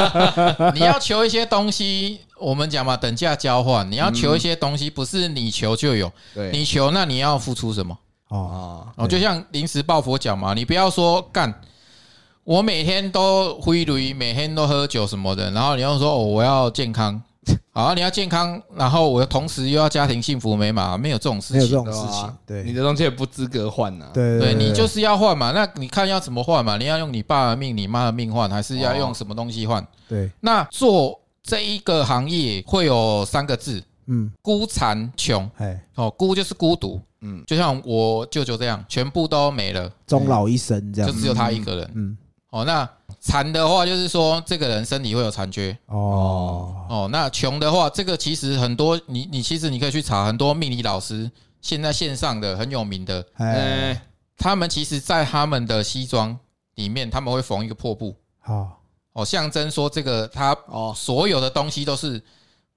[0.76, 3.90] 你要求一些东西，我们讲嘛，等价交换。
[3.90, 6.12] 你要求一些东西，不是你求就有。
[6.53, 7.97] 你求，那你要付出什么？
[8.28, 11.62] 哦哦，就像临时抱佛脚嘛，你不要说干。
[12.45, 17.22] 我每天都挥驴，每天都喝酒什么的，然后你要说哦，我要健康。
[17.72, 22.36] 好，你要健康，然后我同时又要家庭幸福美满，没有这种事情，没有这种事情。
[22.47, 24.11] 对，你的东西也不资格换呐。
[24.14, 25.51] 对，对你就是要换嘛。
[25.53, 26.76] 那你看要怎么换嘛？
[26.76, 29.84] 你要用你爸的命、你妈的命换，还是要用什么东西换？
[30.09, 30.30] 对。
[30.40, 35.51] 那做这一个行业会有三个字，嗯，孤残穷。
[35.57, 41.90] 哎，哦，孤就是孤独，嗯，就像我舅舅这样，全部都没了，终老一生这样，就只有他一个人。
[41.95, 42.16] 嗯。
[42.53, 42.87] 哦，那
[43.19, 45.75] 残的话就是说，这个人身体会有残缺。
[45.87, 51.31] 哦哦，那穷的话，这个其实很多，你你其实你可以去查很多命理老师，
[51.63, 54.03] 现在线上的很有名的，哎，
[54.37, 56.39] 他们其实在他们的西装
[56.75, 58.83] 里面，他们会缝一个破布，好，
[59.15, 62.23] 哦，象征说这个他哦，所有的东西都是。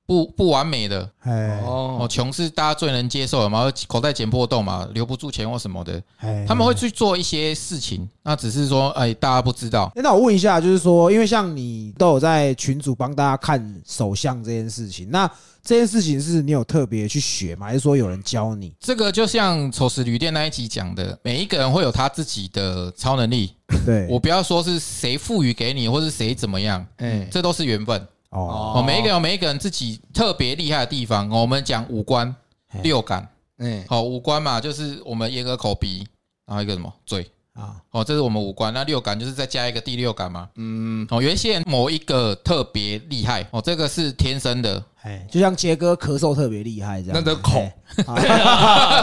[0.07, 6.01] 不不完美的，哎哦，穷是大家最能接受的嘛，口袋捡破洞嘛，留不住钱或什么的，
[6.47, 9.91] 他们会去做一些事情，那只是说，哎，大家不知道。
[9.95, 15.27] 那我问一下，就是说，因为像你都有在群组帮大家看手相这件事情，那
[15.63, 17.65] 这件事情是你有特别去学吗？
[17.65, 18.71] 还是说有人教你？
[18.79, 23.51] 这个就像丑时旅店那一集讲的，每一个人会有他自己的超能力。
[23.83, 28.07] 对我不要说是谁赋予给你，或是谁怎么样，哎，这都是缘分。
[28.39, 31.29] 哦，每一个有每一个人自己特别厉害的地方。
[31.29, 32.35] 我们讲五官
[32.83, 33.27] 六感，
[33.57, 36.05] 嗯，好，五官嘛，就是我们眼耳口鼻，
[36.45, 38.73] 然后一个什么嘴啊，哦，这是我们五官。
[38.73, 44.83] 那六感就是再加一个第六感嘛，嗯，哦，有一些人某一个特别厉害，哦，这个是天生的。
[45.05, 47.63] 哎，就像杰哥咳嗽特别厉害这样，那得口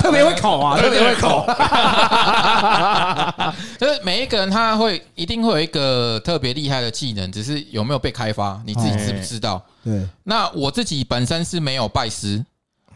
[0.00, 1.46] 特别会口啊，特别会口。
[3.78, 9.64] 就是每一个人他会一定会有一个特别厉害的技能，只是有没有被开发，你自己知不知道？
[9.84, 10.04] 对。
[10.24, 12.44] 那我自己本身是没有拜师，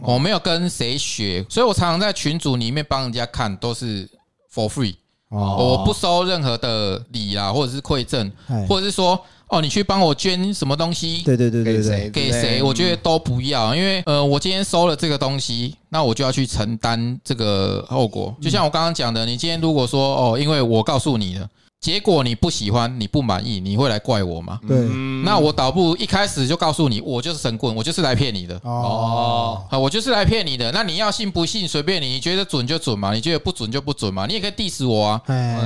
[0.01, 4.09] 我没有跟谁学，所以我常常在群组里面帮人家看，都是
[4.53, 4.97] for free，
[5.31, 8.31] 我不收任何的礼啊，或者是馈赠，
[8.69, 9.21] 或者是说。
[9.49, 11.23] 哦，你去帮我捐什么东西？
[11.23, 12.61] 对对对对对，给谁？
[12.61, 18.35] 我觉得都不要，因为呃，我今天收了这个东西，那我就要去承担这个后果。
[18.43, 21.49] 就像我刚刚讲的，你今天如果说哦，因为我告诉你了。
[21.79, 24.59] 结果你不喜欢，你不满意，你会来怪我吗？
[24.67, 24.77] 对，
[25.25, 28.59] 那我倒不如一开始就告诉你，我就是神棍，我就是来骗你的。
[28.65, 30.73] 哦，我就是来骗你的。
[30.73, 34.27] 那你要信不信随便你，你觉得准就准嘛，你觉得不准就不准嘛。
[34.27, 35.23] 你也可以 diss 我啊，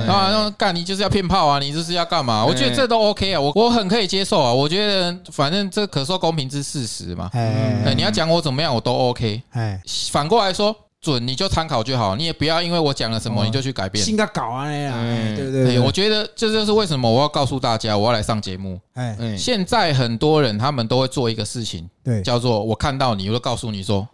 [0.07, 2.45] 啊，干你就是要骗炮啊，你就是要干嘛？
[2.45, 4.53] 我觉得这都 OK 啊，我我很可以接受啊。
[4.53, 7.29] 我觉得反正这可说公平之事实嘛。
[7.33, 9.41] 哎，你要讲我怎么样，我都 OK。
[9.51, 9.81] 哎，
[10.11, 10.75] 反过来说。
[11.01, 14.05] 准你就参考就好，你也不要因为我讲了什么你就去改变。
[14.05, 14.95] 新的搞啊那样，
[15.35, 18.79] 对对对，我觉得这就是为什么我要告诉大家我要来上节目。
[18.93, 24.07] 哎，现在很多人他们都会做一个事情，对，叫做我看到你，我就告诉你说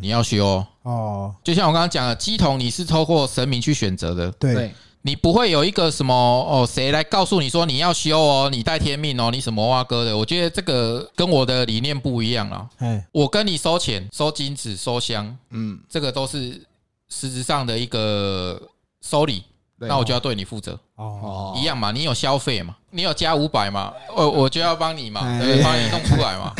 [0.00, 1.34] 你要学哦。
[1.44, 4.72] 就像我刚刚讲的，鸡桶你是透过神明去选择的，对。
[5.04, 10.16] 你不会有一个什么哦，谁来告诉你说你要修哦，你带天命哦，你什么哇哥的？
[10.16, 12.68] 我觉得这个跟我的理念不一样啊。
[12.78, 16.62] 哎，我跟你收钱、收金子、收香，嗯，这个都是
[17.08, 18.60] 实质上的一个
[19.00, 19.42] 收礼，
[19.78, 20.78] 那我就要对你负责。
[20.94, 26.54] 哦，一样嘛，你有消费嘛，你有加五百嘛，我我就要帮你嘛，帮你弄出来嘛，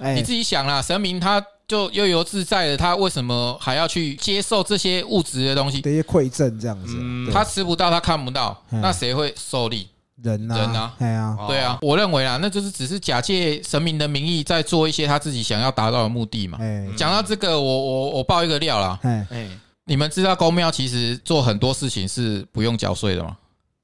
[0.14, 1.44] 你自己想啦，神明他。
[1.72, 5.80] 就悠游自在的他，为什么还要去接受这些物质的东西？
[5.80, 6.98] 这些馈赠这样子，
[7.32, 9.88] 他吃不到，他看不到，那谁会受力？
[10.22, 11.78] 人呐，人呐，对啊，对啊。
[11.80, 16.58] 我认为啊，那就是只是假借神明的名义，在做一些他自己想要达到的目的嘛。
[16.94, 18.98] 讲到这个，我我我爆一个料啦。
[19.02, 19.48] 哎，
[19.86, 23.34] 你们知道公庙其实做很多事情是不用缴税的吗？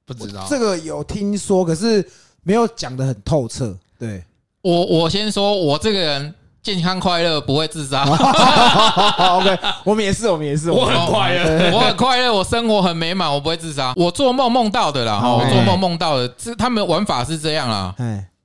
[0.05, 2.07] 不知道这个有听说，可是
[2.43, 3.75] 没有讲的很透彻。
[3.97, 4.23] 对
[4.61, 6.35] 我，我先说，我这个人。
[6.61, 8.03] 健康快乐，不会自杀。
[8.05, 13.93] OK，我们也是，我们也是，我很快乐， 我很快乐，我生活很美满，我不会自杀。
[13.95, 17.95] 我做梦梦到的啦，哈，我做梦梦到的，这他们玩法是这样啦。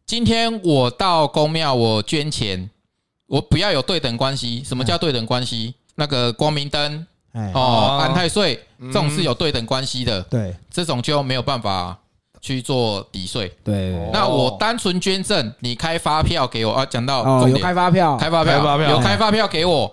[0.06, 2.70] 今天我到公庙，我捐钱，
[3.26, 4.62] 我不要有对等关系。
[4.64, 5.74] 什么叫对等关系？
[5.96, 7.06] 那个光明灯，
[7.52, 10.22] 哦，安太岁，这种是有对等关系的。
[10.22, 11.98] 对，这种就没有办法。
[12.45, 13.90] 去做抵税，对。
[14.12, 16.84] 那我单纯捐赠，你开发票给我啊？
[16.84, 19.90] 讲到哦有开发票，开发票，有开发票给我，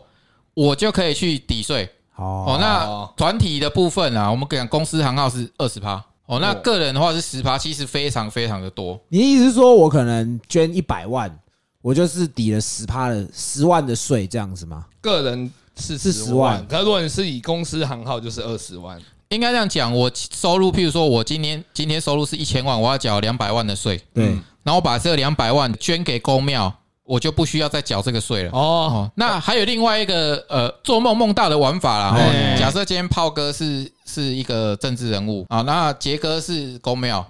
[0.53, 1.89] 我就可以去抵税。
[2.17, 8.99] 哦，那团体的部分啊，我们讲公司行号是二十趴，哦，那个人的话是十趴，其实非常非常的多。
[9.07, 11.33] 你的意思是说我可能捐一百万，
[11.81, 14.85] 我就是抵了十趴的十万的税，这样子吗？
[14.99, 18.99] 个人是是十万，可如果你是以公司行号，就是二十万。
[19.31, 23.99] 应该这样讲，我收入，譬如说，我今天今天收入是一千万，我要缴两百万的税。
[24.13, 24.25] 对，
[24.63, 26.73] 然后我把这两百万捐给公庙，
[27.03, 28.51] 我就不需要再缴这个税了。
[28.51, 32.17] 哦，那还有另外一个呃，做梦梦到的玩法啦。
[32.59, 37.25] 假设今天炮哥是是一个政治人物啊，那杰哥是公庙，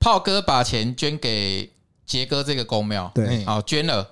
[0.00, 1.70] 炮哥把钱捐给
[2.04, 4.04] 杰哥这个公庙，对，啊，捐了，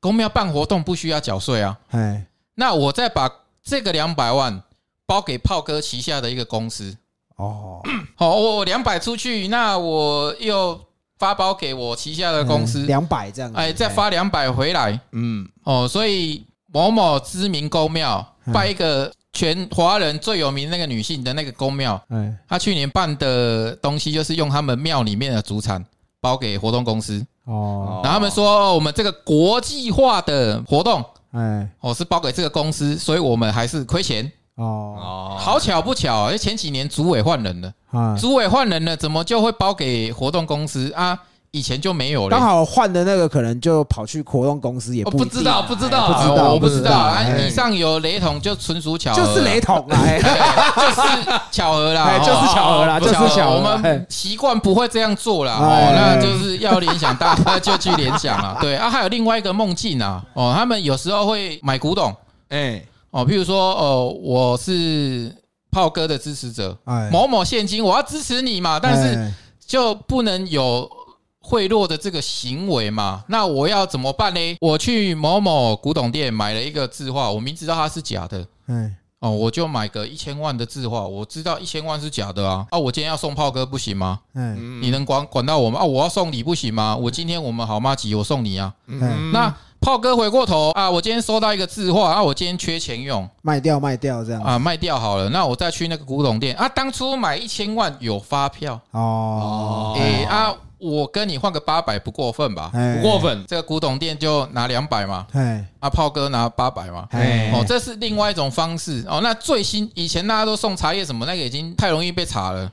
[0.00, 1.78] 公庙办活动不需要缴税啊。
[1.92, 2.26] 哎，
[2.56, 3.30] 那我再把
[3.62, 4.62] 这个两百万。
[5.06, 6.96] 包给炮哥旗下的一个公司。
[7.36, 7.82] 哦，
[8.14, 10.80] 好，我两百出去，那我又
[11.18, 12.86] 发包给我旗下的公司。
[12.86, 25.84] 两百这样，哎，再发两百回来，嗯，哦，所以某某知名公庙拜一个全华人最有名那个女性的那个公庙，哎，他去年办的东西就是用他们庙里面的主产
[26.20, 27.24] 包给活动公司。
[27.46, 34.30] 哦，然后他们说我们这个国际化的活动，哎，我是包给这个公司，所以我们还是亏钱。
[34.56, 37.72] 哦，好巧不巧，因为前几年主委换人了，
[38.18, 40.92] 主委换人了，怎么就会包给活动公司？
[40.92, 41.18] 啊？
[41.50, 47.14] 以前就没有了，刚好换的那个可能就跑去活动公司，也不知道，不知道，不知道，我不知道。
[47.46, 53.56] 以上有雷同，就纯属巧合，就是雷同， 就是巧合啦，就是巧合啦，就是巧合。
[53.56, 58.58] 我们习惯不会这样做啦，哦，那就是要联想，大家就去联想啊。
[58.60, 58.74] 对。
[58.74, 62.12] 啊，还有另外一个梦境啊，哦，他们有时候会买古董，
[62.48, 62.82] 哎。
[63.14, 65.32] 哦，譬如说，哦，我是
[65.70, 66.76] 炮哥的支持者，
[67.12, 69.32] 某某现金，我要支持你嘛，但是
[69.64, 70.90] 就不能有
[71.38, 73.22] 贿赂的这个行为嘛？
[73.28, 74.56] 那我要怎么办呢？
[74.60, 84.18] 我去某某古董店买了一个字画，我明知道它是假的，嗯，哦，我就买个一千万的字画，我知道一千万是假的啊，啊，我今天要送炮哥不行吗？
[84.34, 85.78] 嗯，你能管管到我吗？
[85.78, 86.96] 啊，我要送礼不行吗？
[86.96, 89.54] 我今天我们好妈吉，我送你啊，嗯，那。
[89.84, 90.90] 炮哥回过头啊！
[90.90, 92.22] 我今天收到一个字画啊！
[92.22, 95.28] 我今天缺钱用，卖掉卖掉这样啊，卖掉好了。
[95.28, 99.94] 那我再去那个古董店啊，当初买一千万有发票哦。
[99.98, 102.72] 哎啊，我跟你换个八百不过分吧？
[102.72, 103.44] 不过分。
[103.46, 105.26] 这个古董店就拿两百嘛。
[105.32, 107.06] 哎，啊，炮哥拿八百嘛。
[107.10, 109.20] 哎，哦，这是另外一种方式哦。
[109.22, 112.72] 那最新以前大家都送茶叶什么，那个已经太容易被查了。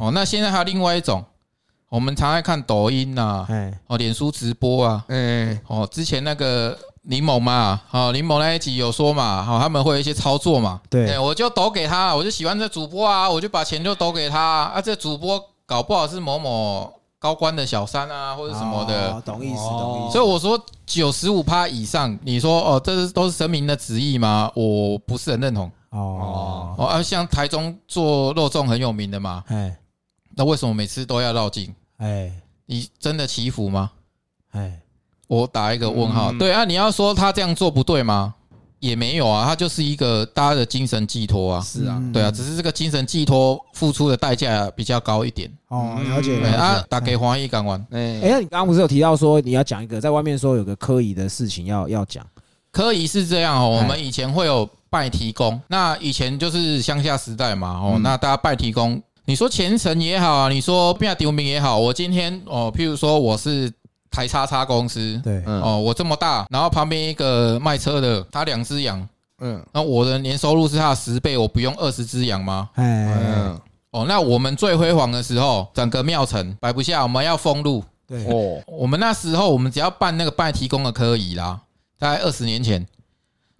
[0.00, 1.24] 哦，那现在还有另外一种。
[1.92, 3.46] 我们常爱看抖音呐，
[3.86, 20.12] 哦，脸书直播啊，哎，哦，之前那个林某嘛，哦，林某那一集有说嘛，好，他们会有一些操作嘛，对，我就抖给他，我就喜欢这主播啊，我就把钱就抖给他啊，这主播搞不好是某某高官的小三啊，或者什么的，懂意思，懂意思。
[20.12, 24.50] 所以我说九十五趴以上，你说哦，这是都是神明的旨意吗？
[24.54, 25.70] 我不是很认同。
[25.90, 29.76] 哦哦，啊，像台中做肉粽很有名的嘛，哎，
[30.34, 31.70] 那为什么每次都要绕境？
[32.02, 32.32] 哎，
[32.66, 33.92] 你真的祈福吗？
[34.50, 34.80] 哎，
[35.28, 36.32] 我打一个问号。
[36.32, 38.34] 对啊，你要说他这样做不对吗？
[38.80, 41.60] 也没有啊，他就是一个大家的精神寄托啊。
[41.60, 45.48] 是啊，对啊，只是这个精神寄托付出的代价比较高一点。
[45.68, 46.44] 哦，了解。
[46.48, 47.86] 啊，打给黄奕港湾。
[47.92, 52.26] 哎，哎，你刚刚不是有提到说你要讲一个在外面说有个科仪的事情要要讲？
[52.72, 59.00] 科仪是这样哦，我们以前会有拜提公，那以前就是乡下时代嘛，哦，那大家拜提公。
[59.24, 63.72] 你说前程也好啊，你说变丢名也好，我今天哦，譬如说我是
[64.10, 69.08] 台叉叉公司，对，哦，我这么大，然后旁边一个卖车的，他两只羊，
[69.38, 72.68] 嗯，那我的年收入是他的十倍，我不用二十只羊吗？
[72.74, 73.54] 哎，
[73.92, 81.60] 哦，那我们最辉煌的时候，整个庙城摆不下，我们要封路，对，哦，我们那时候我们只要办那个拜提供的科仪啦，
[81.96, 82.84] 大概二十年前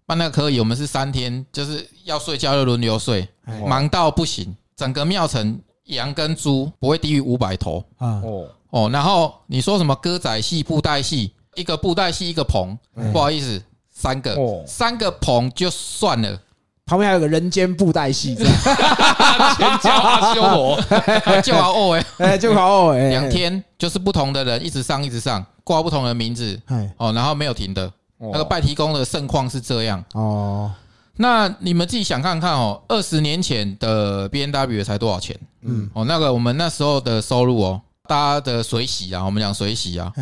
[0.07, 3.29] 办那个科仪，我们是三天，就是要睡觉就轮流睡，
[3.65, 4.57] 忙到不行。
[4.77, 7.85] 整个庙城羊跟猪不会低于五百头。
[7.99, 8.21] 啊。
[8.25, 8.49] 哦。
[8.71, 12.75] 哦，然后你说什么歌仔戏、布袋戏，一个布袋戏一个棚，
[13.13, 14.35] 不好意思，三个。
[14.67, 16.41] 三个棚就算了，
[16.87, 18.35] 旁边还有个人间布袋戏，
[19.57, 20.81] 全叫阿修罗，
[21.45, 22.27] 就好哦哎。
[22.27, 26.59] 哎就好哦哎，两天就是不同的人一直上一直上，挂不同的名字，
[26.97, 30.03] 哦，然后没有停的，那个拜提公的盛况是这样。
[30.15, 30.73] 哦。
[31.17, 35.39] 那你们自己想看看哦，二十年前的 B N W 才多少钱？
[35.61, 40.13] 嗯，哦，那个我们那时候的收入哦，大家的水洗啊，我们讲水洗啊，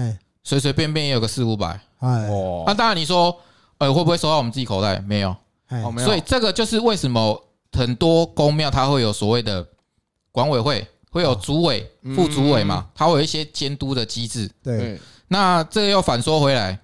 [0.42, 2.28] 随随便便也有个四五百，哎，
[2.66, 3.34] 那当然你说，
[3.78, 4.98] 呃，会不会收到我们自己口袋？
[5.00, 5.30] 没有，
[5.68, 6.06] 哦，没有。
[6.06, 7.40] 所以这个就是为什么
[7.72, 9.64] 很多公庙它会有所谓的
[10.32, 14.50] 管委会，会有主委、副主委嘛，它会有一些监督的机制。
[14.62, 16.78] 对，那这个又反说回来。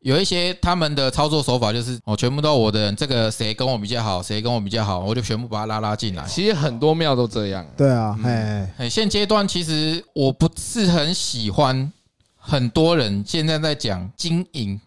[0.00, 6.24] 有一些他们的操作手法就是哦，全部都我的人，这个谁跟我比较好，谁跟我比较好，我就全部把他拉拉进来。
[6.26, 7.66] 其实很多庙都这样。
[7.76, 11.92] 对啊，哎哎，现阶段其实我不是很喜欢，
[12.36, 14.80] 很多人现在在讲经营，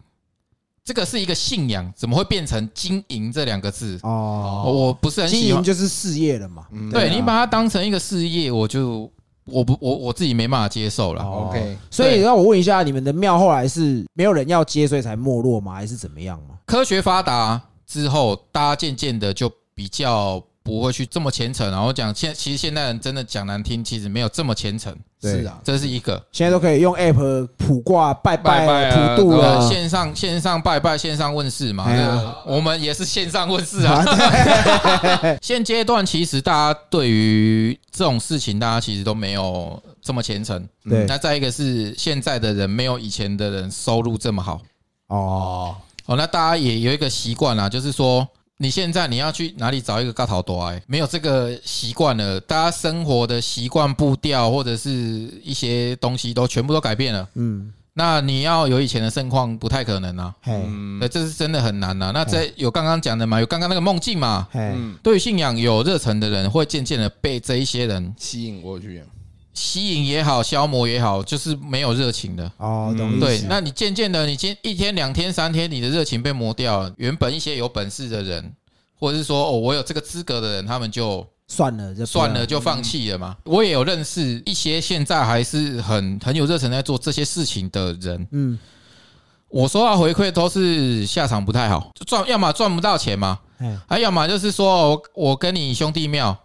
[0.84, 4.00] 这个是一个信仰，怎么会变成经营这两个字？
[4.02, 5.44] 哦，我不是很喜欢。
[5.44, 6.66] 经营就是事业了嘛。
[6.92, 9.12] 对你把它当成一个事业，我就。
[9.46, 11.24] 我不，我我自己没办法接受了。
[11.24, 15.74] OK，所以让我问一下，你们的庙后来是没有人要接，所以才没落吗？
[15.74, 16.56] 还是怎么样吗？
[16.66, 20.44] 科学发达之后，大家渐渐的就比较。
[20.66, 24.96] 不会去这么虔诚，然后讲现其实现代人真的讲难听，其实没有这么虔诚。
[25.30, 26.22] 是啊，这是一个。
[26.32, 31.86] 现在都可以用 app 普挂拜拜普渡了，线上线上拜拜，线上问世嘛。
[32.46, 34.04] 我们也是线上问世啊。
[35.42, 40.68] 现阶段其实大家对于这种事情，大家其实都没有这么虔诚。
[40.90, 41.06] 对。
[41.06, 44.62] 那再一个是现在的人没有以前的人收入这么好。
[45.08, 45.76] 哦。
[46.06, 48.28] 哦，那大家也有一个习惯啊，就是说。
[48.64, 50.82] 你现在你要去哪里找一个高头多哎？
[50.88, 54.90] 没有这个习惯了，大家生活的习惯步调或者是
[55.44, 57.28] 一些东西都全部都改变了。
[57.34, 60.34] 嗯，那你要有以前的盛况不太可能啊。
[60.46, 62.12] 嗯，这是真的很难呐。
[62.14, 64.48] 那在有刚刚讲的嘛，有刚刚那个梦境嘛。
[64.54, 69.04] 嗯，对于信仰有热忱的人，会渐渐的被这一些人吸引过去。
[69.54, 72.94] 吸引也好，消磨也好，就是没有热情的哦。
[73.20, 76.92] 对，那你渐渐的，你今一天、两天、三天，你的热情被磨掉了。
[76.98, 78.52] 原本一些有本事的人，
[79.00, 83.38] 或者是说哦，我有这个资格的人，他们就算了，就算了，就放弃了嘛。
[83.44, 88.28] 我也有认识一些现在还是很很有热忱在做这些事情的人。
[88.32, 88.58] 嗯，
[89.50, 93.40] 我收到回馈都是下场不太好，赚要么赚不到钱嘛，
[93.88, 96.36] 还要么就是说我我跟你兄弟庙。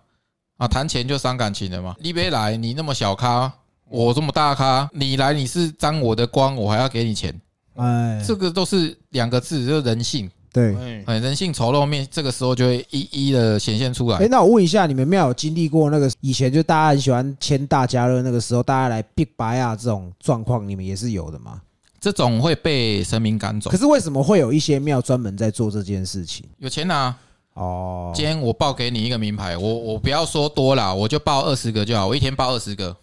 [0.58, 1.96] 啊，谈钱就伤感情了嘛？
[2.00, 3.50] 你别来，你那么小咖，
[3.88, 7.40] 我这么大咖，你来你是沾我的光，我还要给你钱，
[7.76, 10.28] 哎，这个都是两个字，就是人性。
[10.50, 10.74] 对，
[11.06, 14.18] 哎，人性丑陋面，这个时候就会一一的显现出来。
[14.18, 21.60] 哎，那我问一下，你们庙有经历过那个以前就大家很喜欢签大家乐那个时候，大家来逼白啊这种状况，你们也是有的吗？
[22.00, 23.70] 这种会被神明赶走。
[23.70, 26.44] 可是为什么会有一些庙专门在做这件事情？
[26.58, 27.14] 有钱拿。
[27.58, 32.96] 哦，今天我报给你一个名牌，我我不要说多了，我就报二十个就好，我一天报二十个，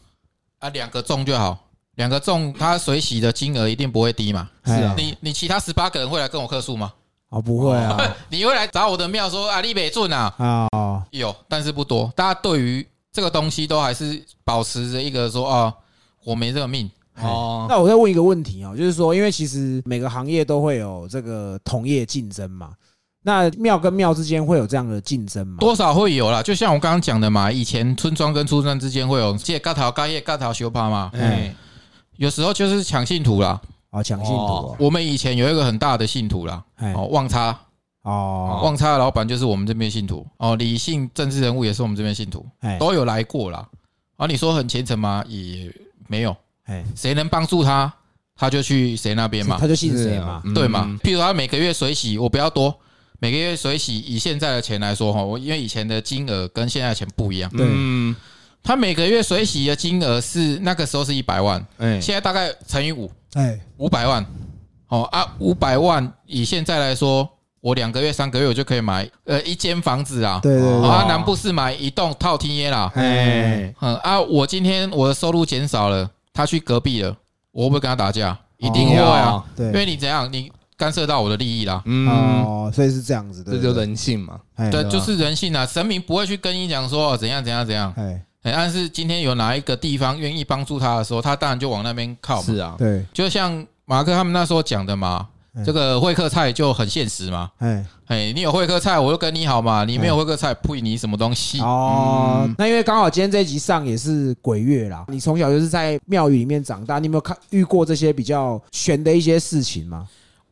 [0.59, 1.57] 啊，两个中就好，
[1.95, 4.49] 两个中，他水洗的金额一定不会低嘛。
[4.63, 6.93] 是啊，你你其他十八个人会来跟我客诉吗？
[7.29, 7.97] 哦，不会啊，
[8.29, 15.73] 你会来找我的庙说啊，立北准啊，啊，有，但是不多，大家对于这个东西都还是保持着一个说啊，
[16.23, 16.89] 我没这个命。
[17.21, 17.65] 哦。
[17.67, 22.71] 那我再问一个问题哦，就是说，因为其实每个行业都会有这个同业竞争嘛。
[23.27, 25.57] 那庙跟庙之间会有这样的竞争吗？
[25.59, 31.51] 多少会有啦，就像我刚刚讲的嘛，以前村庄跟村庄之间会有借盖头盖叶盖头修帕嘛，哎，
[32.17, 33.59] 有时候就是抢信徒啦，
[33.89, 34.75] 啊，抢信徒。
[34.77, 36.63] 我们以前有一个很大的信徒啦，
[36.93, 37.59] 哦，旺差，
[38.03, 42.45] 哦，旺差的老板就是我们这边信徒，哦，理性政治人物也是我们这边信徒，
[42.79, 43.67] 都有来过啦。
[44.17, 45.23] 啊，你说很虔诚吗？
[45.27, 45.73] 也
[46.07, 47.91] 没有，哎，谁能帮助他，
[48.35, 50.95] 他就去谁那边嘛，他就信谁嘛，对嘛？
[51.03, 52.79] 譬如他每个月水洗，我不要多。
[53.19, 57.49] 每个月水洗，以现在的钱来说哈，我因为以前的金额跟现在的钱不一样。
[57.55, 57.65] 对，
[58.61, 64.25] 他每个月水洗的金额是那个时候是一百万，哎，现在大概乘以五，哎，五百万。
[64.87, 67.27] 哦啊，五百万以现在来说，
[67.59, 70.39] 我两个月、三个月我就可以买呃一间房子啊。
[70.43, 70.87] 对对。
[70.87, 72.91] 啊，南部是买一栋套厅耶啦。
[72.95, 77.15] 哎，嗯啊，我今天我的收入减少了，他去隔壁了，
[77.51, 78.37] 我会不会跟他打架？
[78.57, 79.43] 一定会啊。
[79.55, 80.51] 对，因为你怎样你。
[80.77, 84.39] 干涉到我的利益啦，哦，所以是这样子的，这就人性嘛，
[84.71, 85.65] 对，就是人性啊。
[85.65, 92.41] 神明不会去跟你讲说怎样怎样怎样，哎，但是今天有哪一个地方愿意帮助他的时候，他当然就往那边靠。
[92.41, 95.27] 是啊，对，就像马克他们那时候讲的嘛，
[95.65, 101.61] 这个会客菜就很现实嘛，哎，哎，你有会客菜，我就跟你好嘛，你没有会客菜，不你什么东西？
[101.61, 102.49] 哦。
[102.57, 110.05] 那因为刚好今天这一集上也是鬼月啦，你从小就是在庙宇里面长大，你有没有看遇过这些比较悬的一些事情吗？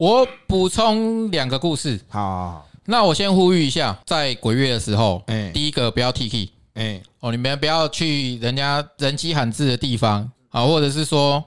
[0.03, 1.97] 我补充两个故事。
[2.09, 11.41] 好，那我先呼吁一下，在鬼月的时候，哎，第一个不要 T K，哎，哦，你们不要去人家人迹罕至的地方啊，或者是说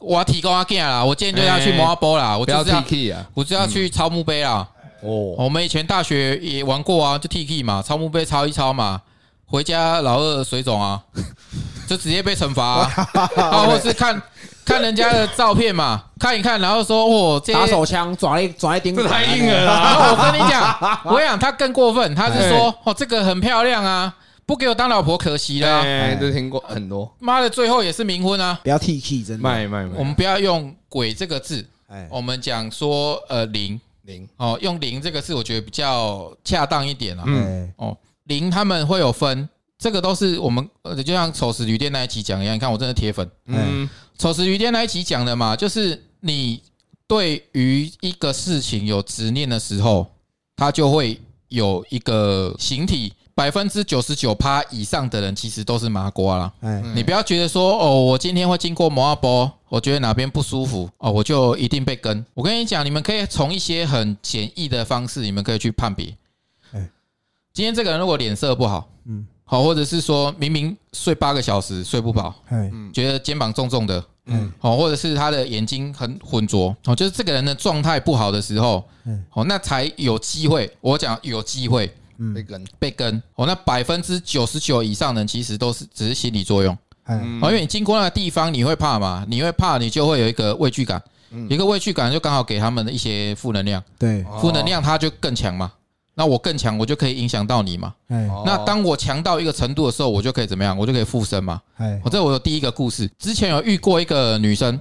[0.00, 4.68] 我要提高阿 g 啦，我今天就要去摩阿波啦，我就是要 K 啊，我就要去抄墓碑啦。
[5.02, 9.00] 哦，我们以前大学也玩过啊，就 T K 嘛，抄墓碑抄一抄嘛，
[9.46, 11.00] 回家老二水肿啊，
[11.86, 13.08] 就直接被惩罚啊，
[13.38, 14.20] 啊或是看
[14.68, 19.94] 看人家的照片嘛，看一看，然后说哦，这打手枪抓一抓一钉，这太硬了 然！
[19.94, 24.14] 后我跟你讲， 我跟你讲他更过分，他是说哦，这个很漂亮啊，
[24.46, 28.58] 不给我当老婆可惜了啊，哎，这听过很多，妈的，最后也是冥婚啊。
[28.62, 29.42] 不要 T K，真的。
[29.42, 33.80] 卖卖卖，我们不要用“鬼”这个字，哎，我们讲说呃灵。
[34.04, 37.24] 灵，哦，用灵这个字，我觉得比较恰当一点啊。
[37.26, 37.70] 嗯。
[37.76, 37.94] 哦，
[38.24, 39.46] 灵他们会有分，
[39.78, 42.54] 这个都是我们呃，就像丑时旅店那一期讲一样。
[42.54, 46.60] 你看我真的铁粉，嗯，丑时旅店那一期讲的嘛，就是你
[47.06, 50.06] 对于一个事情有执念的时候，
[50.56, 53.12] 它就会有一个形体。
[53.34, 56.52] 百分之九十九趴以上的人其实都是麻瓜啦。
[56.58, 62.26] 哎，你不要觉得说哦，我今天会经过摩阿波，我觉得哪边不舒服哦，我就一定被跟。
[62.34, 66.12] 我跟你讲，你们可以从一些很简易的方式，你们可以去判别。
[66.72, 66.90] 哎
[67.52, 80.70] 今天这个人如果脸色不好，嗯嗯，好，或者是说明明睡八个小时睡不饱，哎，觉得肩膀重重的，嗯嗯，好，或者是他的眼睛很浑浊，哦，就是这个人的状态不好的时候嗯，哦，那才有机会。
[80.82, 86.76] 我讲有机会嗯被跟，被跟，哦，那百分之九十九以上的人其实都是只是心理作用。
[87.04, 89.24] 哎，嗯哦，因为你经过那个地方，你会怕嘛？
[89.26, 95.72] 你会怕，你就会有一个畏惧感，嗯一个畏惧感就刚好给他们的一些负能量，对，哦负能量它就更强嘛。
[96.18, 97.94] 那我更强，我就可以影响到你嘛。
[98.44, 100.76] 那当我强到一个程度的时候，我就可以怎么样？
[100.76, 101.62] 我就可以附身嘛。
[101.76, 102.00] 哎。
[102.04, 104.80] 我，这我有第一个故事，之前有遇过一个女生，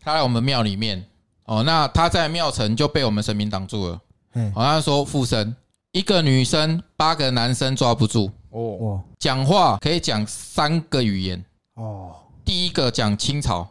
[0.00, 1.04] 她来我们庙里面，
[1.46, 4.00] 哦，那她在庙城就被我们神明挡住了，
[4.34, 5.56] 哎，好像说附身，
[5.90, 11.44] 一个女生八个男生抓不住，哦，哇，讲话可以讲三个语言。
[11.74, 12.14] 哦，
[12.44, 13.66] 第一个讲清朝，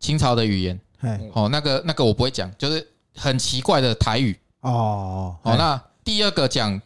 [0.00, 4.34] 清朝的语言，哎，哦，那个那个我不会讲，就是很奇怪的台语。
[4.62, 6.80] 哦，哦，那第二个讲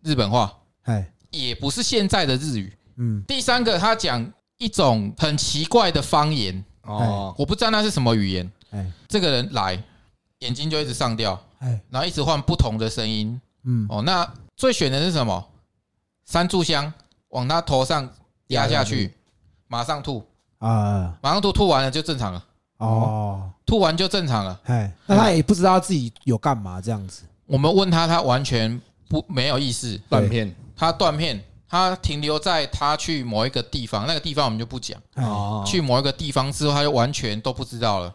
[0.00, 2.72] 日本话，哎，也不是现在的日语。
[2.98, 4.24] 嗯，第三个他讲
[4.58, 8.48] 一种很奇怪的方言，哦，我不知道那是什么语言。
[8.70, 9.82] 哎，这个人来，
[10.38, 13.40] 眼睛就一直上吊，哎，然后一直换不同的声音。
[13.64, 15.48] 嗯，哦，那最选的是什么？
[16.24, 16.92] 三炷香
[17.30, 18.08] 往他头上
[18.46, 19.12] 压下去，
[19.66, 20.24] 马上吐，
[20.58, 22.44] 啊，马上吐，吐完了就正常了，
[22.76, 24.60] 哦，吐完就正常了。
[24.66, 34.96] 哎，那他也不知道自己有干嘛这样子，我们问他，他完全不没有意识，断片，他断片，他停留在他去某一个地方，那个地方我们就不讲。
[35.14, 38.14] 哎，哦，去某一个地方之后，他就完全都不知道了。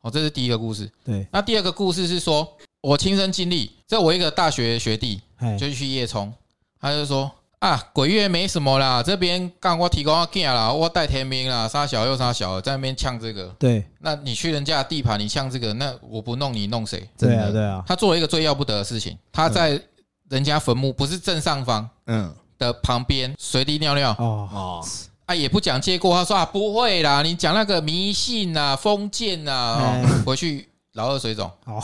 [0.00, 0.90] 哦，这是第一个故事。
[1.04, 6.34] 对，那第二个故事是说，我亲身经历，这我一个大学学弟哎，就去夜冲，
[6.80, 7.30] 他就说
[7.64, 13.46] 啊，鬼月没什么啦，这边刚我提供要干啦，我带天兵啦，杀小又杀小，在那边呛这个。
[13.58, 17.08] 对，那你去人家的地盘，你呛这个，那我不弄你弄谁？
[17.16, 17.52] 对啊，真的。
[17.52, 19.80] 对啊，他做了一个最要不得的事情，他在
[20.28, 24.10] 人家坟墓不是正上方嗯，的旁边随地尿尿。
[24.18, 24.86] 哦，哦，
[25.24, 26.14] 啊，也不讲借过。
[26.14, 30.02] 他说啊，不会啦，你讲那个迷信啊、封建呐、哎。
[30.02, 31.50] 哦，回去老二水肿。
[31.66, 31.80] 哦，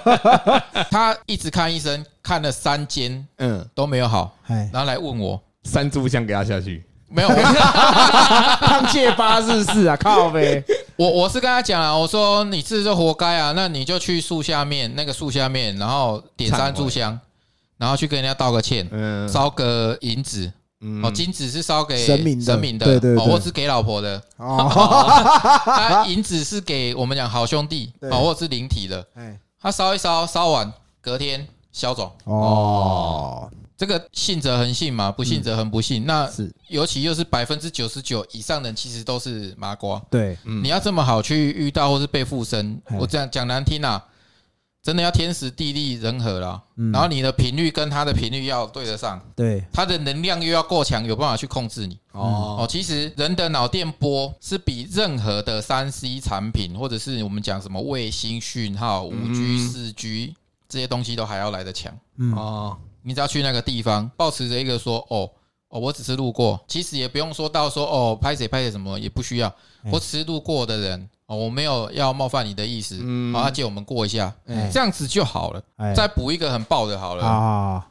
[0.90, 10.62] 他一直看医生，看了三间嗯，都没有好，哎，然后来问我，三炷香给他下去，没有，我烫戒八日是啊，靠呗，
[10.96, 17.18] 我我是跟他讲啊，我说你这就活该啊，那你就去树下面那个树下面，然后点三炷香，
[17.78, 21.04] 然后去跟人家道个歉，嗯，烧个银纸，嗯。
[21.04, 23.22] 哦，金子是烧给神明的神明的，对对对。
[23.22, 24.56] 哦，或是给老婆的，哦，
[25.66, 28.10] 啊，银子是给我们讲好兄弟，对。
[28.10, 32.10] 哦，或者是灵体的，哎，他烧一烧，烧完隔天消肿。
[32.24, 36.04] 哦，这个信则恒信嘛，不信则恒不信。
[36.06, 36.50] 那是。
[36.68, 40.02] 尤其又是百分之九十九以上的人，其实都是麻瓜。
[40.10, 44.02] 对，嗯你要这么好去遇到或是被附身哎，我这样讲难听啊，
[44.86, 46.62] 真的要天时地利人和啦。
[46.76, 46.92] 嗯。
[46.92, 51.98] 然后你的频率跟他的频率要对得上，对，他的能量又要够强，有办法去控制你。
[52.12, 59.68] 哦，哦，其实人的脑电波是比任何的三 C 产品，或者是我们讲什么卫星讯号、五 G、嗯。
[59.68, 60.36] 四 G
[60.68, 61.92] 这些东西都还要来得强。
[62.18, 65.28] 嗯，哦，你只要去那个地方，保持着一个说哦
[65.68, 69.48] 哦，我只是路过，其实也不用说到说哦拍谁拍谁什么也不需要，
[69.82, 73.34] 嗯我只是路过的人哦，我没有要冒犯你的意思，嗯。
[73.34, 74.70] 好，他借我们过一下，哎。
[74.72, 75.62] 这样子就好了。
[75.76, 77.86] 哎，再补一个很爆的好了，啊，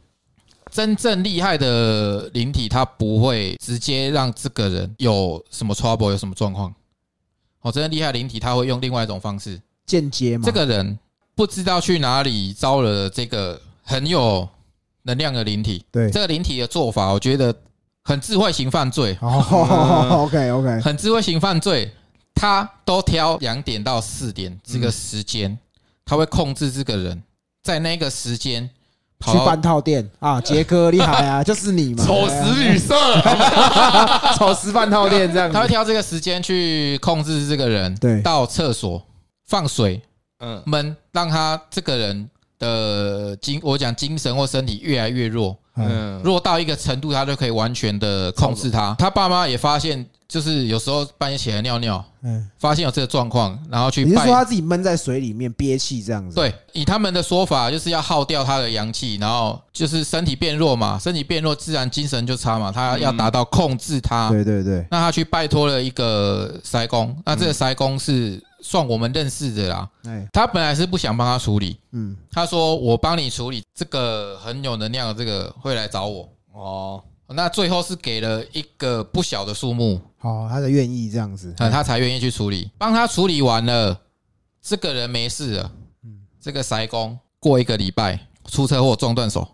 [0.71, 6.73] 真正厉害的灵体，他不会直接让这个人有什么 trouble，有什么状况。
[7.61, 10.97] 哦，真正厉害的灵体，他会用另外一种方式，间接嘛，这个人
[11.35, 14.47] 不知道去哪里招了这个很有
[15.03, 17.53] 能量的灵体，对，这个灵体的做法，我觉得
[18.03, 21.91] 很智慧型犯罪，哦， OK OK，很智慧型犯罪。
[22.35, 25.57] 他都挑两点到四点这个时间，
[26.03, 27.23] 他会控制这个人
[27.63, 28.69] 在那个时间
[29.25, 30.07] 去半套店。
[30.19, 32.93] 啊，杰哥厉害啊， 就是你嘛，丑死女色，
[34.37, 39.01] 丑时半套店这样，他会挑这个时间去控制这个人，对，到厕所
[39.47, 40.01] 放水，
[40.39, 42.29] 嗯，闷，让他这个人
[42.59, 45.57] 的精，我讲精神或身体越来越弱。
[45.77, 48.95] 嗯，弱到一个程度，他就可以完全的控制他。
[48.97, 54.03] 他爸妈也发现，就是有时候半夜起来尿尿，嗯，发现有这个状况，然后去。
[54.03, 56.35] 你是说他自己闷在水里面憋气这样子？
[56.35, 62.71] 对，以他们的说法，就是要耗掉他的阳气，然后就是身体变弱嘛，身体变弱，自然精神就差嘛。
[62.71, 64.29] 他要达到控制他。
[64.29, 64.85] 对对对。
[64.89, 68.41] 那他去拜托了一个塞公，那这个塞公是。
[68.65, 69.87] 算我们认识的啦。
[70.05, 76.27] 哎，他本来是不想帮他处理，嗯，他说我帮你处理这个很有能量的这个会来找我。
[76.51, 77.03] 哦。
[77.27, 82.69] 那最后是给了一个不小的数目，好，他才愿意这样子，他才愿意去处理。
[82.77, 83.99] 帮他处理完了，
[84.61, 85.71] 这个人没事了，
[86.03, 89.47] 嗯，这个塞工过一个礼拜出车祸撞断手，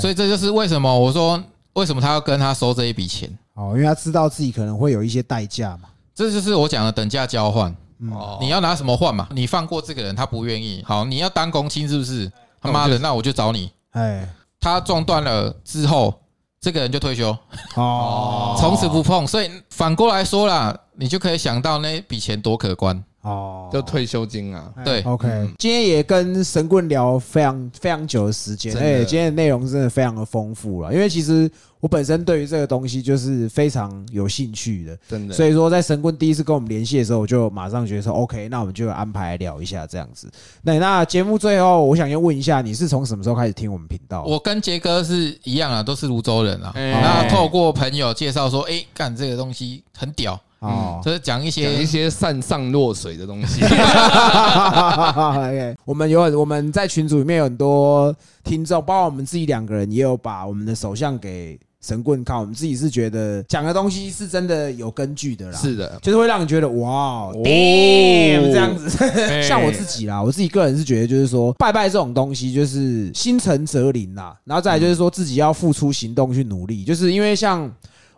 [0.00, 1.40] 所以这就是为什么我说
[1.74, 3.30] 为什么他要跟他收这一笔钱。
[3.54, 7.72] 哦，因为他知道自己可能会有一些代价嘛，这就是我讲的等价交换。
[8.10, 9.28] 哦，你要拿什么换嘛？
[9.30, 10.82] 你放过这个人，他不愿意。
[10.86, 12.30] 好，你要当公亲是不是？
[12.60, 13.70] 他妈的，那我就找你。
[13.92, 14.28] 哎，
[14.60, 16.14] 他撞断了之后，
[16.60, 17.36] 这个人就退休。
[17.76, 19.26] 哦，从此不碰。
[19.26, 23.02] 所以反过来说啦，你就可以想到那笔钱多可观。
[23.22, 24.72] 哦，就退休金啊。
[24.84, 25.28] 对，OK。
[25.58, 30.92] 今天也跟神棍聊非常非常久的时间，哎，今天的内容真的非常的丰富了。
[30.92, 35.34] 因为其实我本身对于这个东西就是非常有兴趣的，真的。
[35.34, 40.28] 所以说，在神棍第一次跟我们联系的时候，我就马上觉得说，OK，那我们就安排聊一下这样子。
[40.62, 44.24] 那那节目最后，我想要问一下，你是从什么时候开始听我们频道？
[44.24, 46.72] 我跟杰哥是一样啊，都是泸州人啊。
[46.74, 50.40] 那透过朋友介绍说，哎，干这个东西很屌。
[50.62, 53.60] 哦，就是讲一些一些善上落水的东西。
[53.64, 62.38] OK，我们有很我们在群组里面有很多听众，包括我们自己两个人，也有把我们的首相给神棍看。
[62.38, 65.58] 我们自己是觉得讲的东西是真的有根据的啦。
[65.58, 68.88] 是的，就是会让你觉得哇，damn 这样子。
[69.42, 74.38] 像我自己啦，我自己个人是觉得，就是说拜拜这种东西，就是心诚则灵啦。
[74.44, 77.68] 然后再来就是说自己要付出行动去努力，就是因为像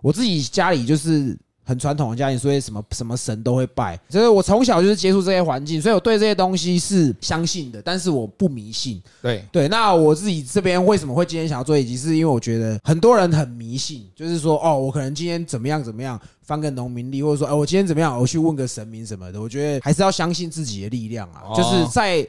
[0.03, 1.35] 我自己家里就是。
[1.65, 3.99] 很传统的家庭，所以什么什么神都会拜。
[4.09, 9.03] 所以我从小就是接触这些环境，所以我对这些东西是相信的，但是我不迷信。
[9.23, 19.41] 对对，那我自己这边为什么会今天想要做一集，是因为我觉得很多人很迷信，就是说哦，我可能今天怎么样怎么样，翻个农民历，或者说哎，我今天怎么样，我去问个神明什么的。
[19.41, 22.27] 我觉得还是要相信自己的力量啊，就是在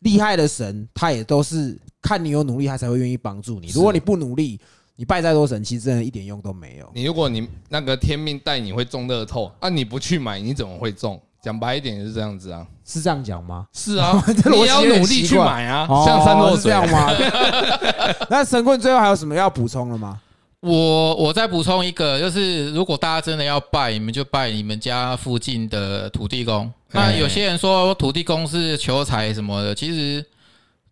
[0.00, 3.68] 厉害的神，他也都是看你有努力，他才会愿意帮助你。
[3.68, 4.58] 如果你不努力，
[5.00, 6.90] 你拜再多神，其实真的一点用都没有。
[6.92, 11.20] 你如果你那个天命带你会中乐透，啊，你不去买，你怎么会中？
[11.40, 13.64] 讲白一点也是这样子啊，是这样讲吗？
[13.72, 14.20] 是啊，
[14.50, 17.12] 你要努力去买啊，像三多这样吗？
[18.28, 20.20] 那神棍最后还有什么要补充的吗？
[20.58, 26.68] 我我再补充一个，就是如果大家真的要拜，你们就拜你们家附近的土地公。
[26.90, 30.26] 那有些人说土地公是求财什么的，其实。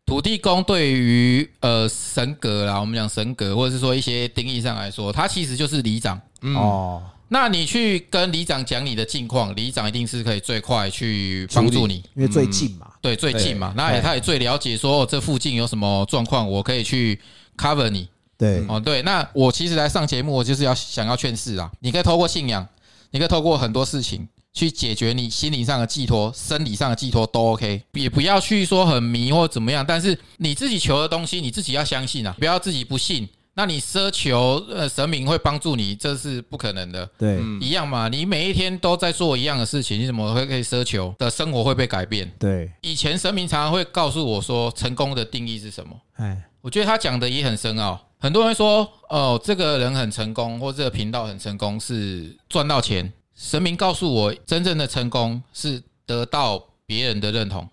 [0.06, 6.18] 土地公对于呃神格啦，我们讲神格，或者是说一些定义上来说，它其实就是里长。
[6.54, 7.02] 哦。
[7.28, 17.20] 那你去跟里长讲你的近况，里长一定是可以最快去帮助你，因为最近嘛，对，最近嘛，那也他也最了解说这附近有什么状况，我可以去
[17.56, 18.08] cover 你。
[18.38, 22.64] 对，哦，对，那我其实来上节目，我就是要想要劝世啊，你可以透过信仰，
[23.10, 24.28] 你可以透过很多事情。
[24.56, 29.84] 去解决你心灵上的寄托、生理上的寄托都 OK，也不要去说很迷或怎么样。
[29.86, 33.28] 但是你自己求的东西，你自己要相信啊，不要自己不信。
[33.58, 37.06] 那你奢求呃神明会帮助你，这是不可能的。
[37.18, 42.30] 对，一样嘛，你每一天都在做一样的事情，你怎么会可以奢求的生活会被改变？
[42.38, 45.94] 对，以前神明常常会告诉我说，成功的定义是什么？
[46.16, 47.98] 哎，我觉得他讲的也很深奥。
[48.18, 53.12] 很多人说，哦，这个人很成功，或这个频道很成功，是赚到钱。
[53.36, 57.68] 神明告诉我，真正的成功是得到别人的认同。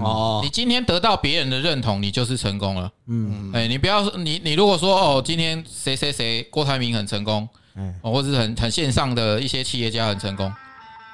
[0.00, 2.90] 哦，你今天得到别人的认同，你就是成功了。
[3.08, 10.52] 嗯，哎，你不要你你如果说哦，今天谁谁谁郭台铭很成功，嗯，或者是很很线上的一些企业家很成功，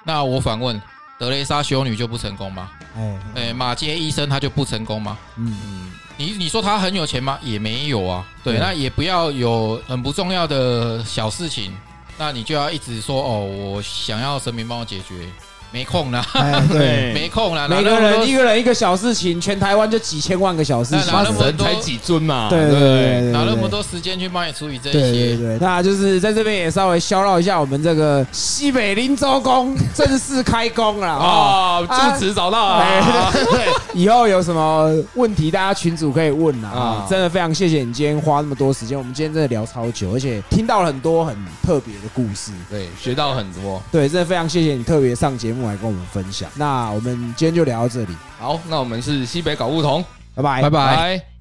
[0.05, 0.81] 那我反问，
[1.19, 2.71] 德雷莎修女就不成功吗？
[2.95, 5.19] 哎哎，马街医生他就不成功吗？
[5.39, 7.39] 嗯嗯，你你说他很有钱吗？
[7.43, 8.29] 也没有啊。
[8.45, 11.75] 对，那也不要有很不重要的小事情。
[12.19, 15.31] 那你就要一直说哦，我想要神明帮我解决，
[15.71, 16.25] 没空了，
[16.73, 17.69] 对，没空了。
[17.69, 21.01] 每个人一个人一个小事情，全台湾就几千万个小事情，
[21.39, 22.49] 神才几尊嘛？
[22.49, 24.99] 对对对，哪那么多时间去帮你处理这些。
[24.99, 31.81] 对对对，那就是在这边也稍微消绕一下我们这个西北林州宫正式开工了啊！
[31.83, 37.07] 住址找到了，对， 以后有什么问题，大家群主可以问啊！
[37.09, 46.49] 真的非常谢谢你今天花那么多时间，我们今天真的聊超久，而且听到了很多很特别的故事，对，学到很多，对，真的非常谢谢你特别上节目来跟我们分享。
[46.55, 48.17] 那我们今天就聊到这里。
[48.39, 50.05] 好，那我们是西北搞不同，
[50.35, 51.38] 拜拜，拜拜。